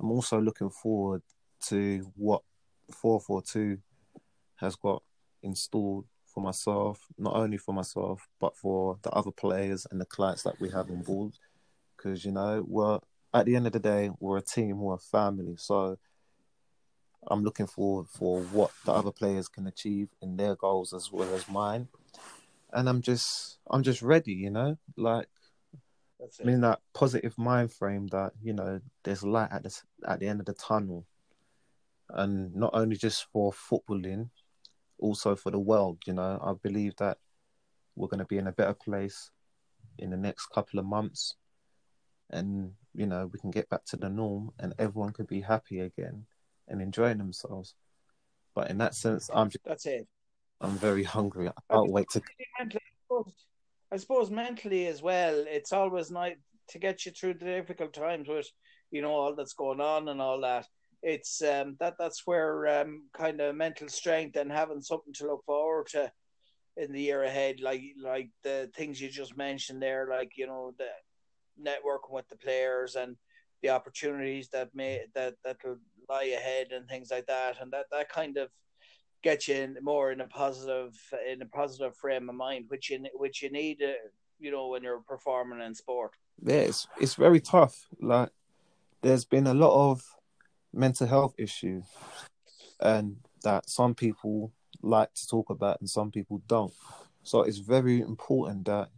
I'm 0.00 0.10
also 0.10 0.40
looking 0.40 0.70
forward 0.70 1.22
to 1.68 2.12
what 2.16 2.42
442 2.92 3.78
has 4.56 4.76
got 4.76 5.02
installed 5.42 6.06
for 6.26 6.40
myself, 6.42 7.00
not 7.18 7.34
only 7.34 7.56
for 7.56 7.72
myself, 7.72 8.28
but 8.40 8.56
for 8.56 8.98
the 9.02 9.10
other 9.10 9.30
players 9.30 9.86
and 9.90 10.00
the 10.00 10.04
clients 10.04 10.42
that 10.42 10.60
we 10.60 10.70
have 10.70 10.86
board. 11.04 11.32
Because, 11.96 12.24
you 12.24 12.32
know, 12.32 12.64
we're 12.66 13.00
at 13.32 13.46
the 13.46 13.56
end 13.56 13.66
of 13.66 13.72
the 13.72 13.80
day, 13.80 14.10
we're 14.20 14.38
a 14.38 14.42
team, 14.42 14.78
we're 14.78 14.94
a 14.94 14.98
family. 14.98 15.56
So 15.56 15.98
I'm 17.28 17.42
looking 17.42 17.66
forward 17.66 18.06
for 18.08 18.40
what 18.42 18.70
the 18.84 18.92
other 18.92 19.10
players 19.10 19.48
can 19.48 19.66
achieve 19.66 20.08
in 20.22 20.36
their 20.36 20.54
goals 20.54 20.92
as 20.92 21.10
well 21.10 21.34
as 21.34 21.48
mine. 21.48 21.88
And 22.72 22.88
I'm 22.88 23.00
just 23.00 23.55
I'm 23.70 23.82
just 23.82 24.02
ready, 24.02 24.32
you 24.32 24.50
know? 24.50 24.76
Like 24.96 25.28
I'm 26.42 26.48
in 26.48 26.60
that 26.62 26.80
positive 26.94 27.36
mind 27.38 27.72
frame 27.72 28.06
that, 28.08 28.32
you 28.42 28.52
know, 28.52 28.80
there's 29.04 29.22
light 29.22 29.50
at 29.52 29.62
the 29.62 29.82
at 30.06 30.20
the 30.20 30.28
end 30.28 30.40
of 30.40 30.46
the 30.46 30.54
tunnel. 30.54 31.06
And 32.10 32.54
not 32.54 32.70
only 32.74 32.96
just 32.96 33.26
for 33.32 33.52
footballing, 33.52 34.30
also 34.98 35.34
for 35.34 35.50
the 35.50 35.58
world, 35.58 35.98
you 36.06 36.12
know. 36.12 36.40
I 36.42 36.52
believe 36.62 36.94
that 36.96 37.18
we're 37.96 38.08
gonna 38.08 38.24
be 38.24 38.38
in 38.38 38.46
a 38.46 38.52
better 38.52 38.74
place 38.74 39.30
in 39.98 40.10
the 40.10 40.16
next 40.16 40.46
couple 40.46 40.78
of 40.78 40.86
months 40.86 41.34
and 42.30 42.72
you 42.94 43.06
know, 43.06 43.28
we 43.32 43.38
can 43.38 43.50
get 43.50 43.68
back 43.68 43.84
to 43.84 43.96
the 43.96 44.08
norm 44.08 44.50
and 44.58 44.74
everyone 44.78 45.12
could 45.12 45.26
be 45.26 45.40
happy 45.40 45.80
again 45.80 46.24
and 46.68 46.80
enjoying 46.80 47.18
themselves. 47.18 47.74
But 48.54 48.70
in 48.70 48.78
that 48.78 48.94
sense, 48.94 49.30
I'm 49.32 49.50
just, 49.50 49.64
that's 49.64 49.84
it 49.86 50.08
I'm 50.60 50.78
very 50.78 51.04
hungry. 51.04 51.48
I 51.48 51.52
can't 51.70 51.90
wait 51.90 52.08
to. 52.10 52.22
I 53.92 53.96
suppose 53.98 54.30
mentally 54.30 54.86
as 54.86 55.02
well, 55.02 55.44
it's 55.46 55.72
always 55.72 56.10
nice 56.10 56.36
to 56.70 56.78
get 56.78 57.06
you 57.06 57.12
through 57.12 57.34
the 57.34 57.44
difficult 57.44 57.94
times 57.94 58.28
with, 58.28 58.48
you 58.90 59.00
know, 59.00 59.12
all 59.12 59.34
that's 59.34 59.52
going 59.54 59.80
on 59.80 60.08
and 60.08 60.20
all 60.20 60.40
that. 60.40 60.66
It's 61.02 61.40
um 61.42 61.76
that 61.78 61.94
that's 61.98 62.26
where 62.26 62.80
um 62.80 63.04
kind 63.16 63.40
of 63.40 63.54
mental 63.54 63.88
strength 63.88 64.36
and 64.36 64.50
having 64.50 64.80
something 64.80 65.12
to 65.14 65.26
look 65.26 65.44
forward 65.44 65.86
to 65.88 66.10
in 66.76 66.92
the 66.92 67.00
year 67.00 67.22
ahead, 67.22 67.60
like 67.60 67.82
like 68.02 68.30
the 68.42 68.70
things 68.74 69.00
you 69.00 69.08
just 69.08 69.36
mentioned 69.36 69.80
there, 69.82 70.08
like 70.10 70.32
you 70.36 70.46
know 70.46 70.72
the 70.78 70.88
networking 71.62 72.10
with 72.12 72.28
the 72.28 72.36
players 72.36 72.96
and 72.96 73.16
the 73.62 73.70
opportunities 73.70 74.48
that 74.48 74.70
may 74.74 75.02
that 75.14 75.34
that 75.44 75.58
will 75.64 75.76
lie 76.08 76.34
ahead 76.36 76.68
and 76.72 76.88
things 76.88 77.10
like 77.10 77.26
that, 77.26 77.60
and 77.60 77.72
that 77.72 77.86
that 77.92 78.08
kind 78.08 78.36
of 78.36 78.48
get 79.26 79.48
you 79.48 79.56
in 79.56 79.76
more 79.82 80.12
in 80.12 80.20
a 80.20 80.28
positive 80.42 80.94
in 81.30 81.42
a 81.42 81.46
positive 81.60 81.94
frame 82.02 82.28
of 82.28 82.36
mind, 82.36 82.62
which 82.68 82.90
you 82.90 82.98
which 83.14 83.42
you 83.42 83.50
need, 83.50 83.82
uh, 83.82 83.92
you 84.38 84.50
know, 84.52 84.68
when 84.68 84.82
you're 84.84 85.04
performing 85.14 85.60
in 85.66 85.74
sport. 85.74 86.12
Yeah, 86.50 86.64
it's 86.70 86.86
it's 87.00 87.16
very 87.26 87.40
tough. 87.40 87.74
Like, 88.00 88.30
there's 89.02 89.24
been 89.24 89.48
a 89.48 89.60
lot 89.64 89.74
of 89.90 89.96
mental 90.72 91.06
health 91.06 91.34
issues, 91.46 91.84
and 92.80 93.16
that 93.42 93.68
some 93.68 93.94
people 93.94 94.52
like 94.82 95.12
to 95.14 95.26
talk 95.26 95.50
about 95.50 95.80
and 95.80 95.90
some 95.98 96.10
people 96.10 96.38
don't. 96.46 96.74
So 97.22 97.42
it's 97.42 97.62
very 97.76 98.00
important 98.00 98.66
that 98.66 98.88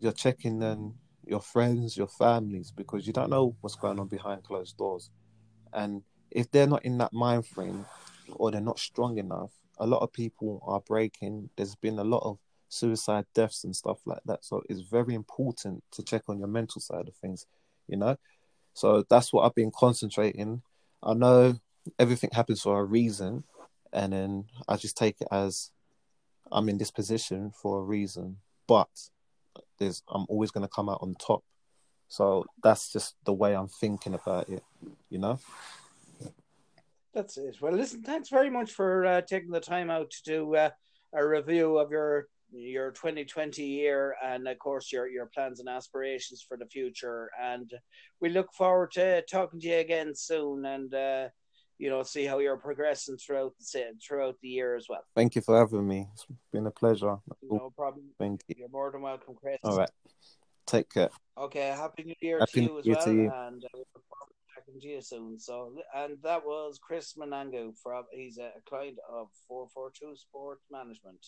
you're 0.00 0.20
checking 0.24 0.62
on 0.62 0.94
your 1.26 1.40
friends, 1.40 1.96
your 1.96 2.12
families, 2.24 2.70
because 2.70 3.06
you 3.06 3.12
don't 3.12 3.30
know 3.30 3.54
what's 3.60 3.74
going 3.74 3.98
on 4.00 4.08
behind 4.08 4.44
closed 4.44 4.78
doors. 4.78 5.10
And 5.72 6.02
if 6.30 6.50
they're 6.50 6.72
not 6.74 6.84
in 6.84 6.96
that 6.98 7.12
mind 7.12 7.44
frame 7.46 7.84
or 8.34 8.50
they're 8.50 8.60
not 8.60 8.78
strong 8.78 9.18
enough, 9.18 9.52
a 9.78 9.86
lot 9.86 10.02
of 10.02 10.12
people 10.12 10.62
are 10.66 10.80
breaking. 10.80 11.50
There's 11.56 11.74
been 11.74 11.98
a 11.98 12.04
lot 12.04 12.22
of 12.24 12.38
suicide 12.68 13.26
deaths 13.34 13.64
and 13.64 13.74
stuff 13.74 13.98
like 14.06 14.22
that. 14.26 14.44
So 14.44 14.62
it's 14.68 14.80
very 14.80 15.14
important 15.14 15.82
to 15.92 16.02
check 16.02 16.22
on 16.28 16.38
your 16.38 16.48
mental 16.48 16.80
side 16.80 17.08
of 17.08 17.14
things, 17.16 17.46
you 17.86 17.96
know? 17.96 18.16
So 18.74 19.04
that's 19.08 19.32
what 19.32 19.44
I've 19.44 19.54
been 19.54 19.72
concentrating. 19.74 20.62
I 21.02 21.14
know 21.14 21.58
everything 21.98 22.30
happens 22.32 22.62
for 22.62 22.78
a 22.78 22.84
reason, 22.84 23.44
and 23.92 24.12
then 24.12 24.44
I 24.68 24.76
just 24.76 24.96
take 24.96 25.20
it 25.20 25.28
as 25.30 25.70
I'm 26.52 26.68
in 26.68 26.78
this 26.78 26.90
position 26.90 27.50
for 27.50 27.80
a 27.80 27.82
reason. 27.82 28.38
But 28.66 28.88
there's 29.78 30.02
I'm 30.08 30.26
always 30.28 30.50
gonna 30.50 30.68
come 30.68 30.88
out 30.88 31.02
on 31.02 31.14
top. 31.14 31.42
So 32.08 32.46
that's 32.62 32.92
just 32.92 33.16
the 33.24 33.32
way 33.32 33.54
I'm 33.54 33.68
thinking 33.68 34.14
about 34.14 34.48
it, 34.48 34.62
you 35.10 35.18
know? 35.18 35.38
That's 37.14 37.36
it. 37.38 37.56
Well, 37.60 37.72
listen, 37.72 38.02
thanks 38.02 38.28
very 38.28 38.50
much 38.50 38.72
for 38.72 39.04
uh, 39.06 39.20
taking 39.22 39.50
the 39.50 39.60
time 39.60 39.90
out 39.90 40.10
to 40.10 40.22
do 40.24 40.54
uh, 40.56 40.70
a 41.14 41.26
review 41.26 41.78
of 41.78 41.90
your 41.90 42.26
your 42.50 42.92
2020 42.92 43.62
year 43.62 44.16
and 44.24 44.48
of 44.48 44.58
course 44.58 44.90
your 44.90 45.06
your 45.06 45.26
plans 45.34 45.60
and 45.60 45.68
aspirations 45.68 46.40
for 46.40 46.56
the 46.56 46.64
future 46.64 47.28
and 47.38 47.70
we 48.22 48.30
look 48.30 48.50
forward 48.54 48.90
to 48.90 49.20
talking 49.30 49.60
to 49.60 49.66
you 49.68 49.76
again 49.76 50.14
soon 50.14 50.64
and 50.64 50.94
uh, 50.94 51.28
you 51.76 51.90
know 51.90 52.02
see 52.02 52.24
how 52.24 52.38
you're 52.38 52.56
progressing 52.56 53.18
throughout 53.18 53.52
the 53.60 53.82
throughout 54.02 54.34
the 54.40 54.48
year 54.48 54.76
as 54.76 54.86
well 54.88 55.02
Thank 55.14 55.34
you 55.36 55.42
for 55.42 55.58
having 55.58 55.86
me. 55.86 56.08
It's 56.14 56.24
been 56.50 56.66
a 56.66 56.70
pleasure. 56.70 57.18
no 57.42 57.70
problem 57.76 58.04
Thank 58.18 58.40
you. 58.48 58.54
you're 58.58 58.70
more 58.70 58.90
than 58.92 59.02
welcome 59.02 59.34
chris 59.38 59.58
All 59.62 59.76
right. 59.76 59.90
Take 60.66 60.88
care. 60.90 61.10
okay 61.36 61.68
happy 61.76 62.04
new 62.04 62.14
year 62.22 62.38
Happy 62.40 62.52
to 62.52 62.60
New 62.62 62.72
you 62.72 62.78
as 62.78 62.86
Year 62.86 62.96
well 62.96 63.04
to 63.04 63.12
you. 63.12 63.30
and 63.46 63.64
uh, 63.64 63.78
to 64.80 64.86
you 64.86 65.00
soon 65.00 65.38
so 65.38 65.72
and 65.94 66.18
that 66.22 66.44
was 66.44 66.78
chris 66.78 67.14
manangu 67.18 67.72
from 67.82 68.04
he's 68.12 68.38
a 68.38 68.50
client 68.68 68.98
of 69.10 69.28
442 69.48 70.16
sport 70.16 70.58
management 70.70 71.24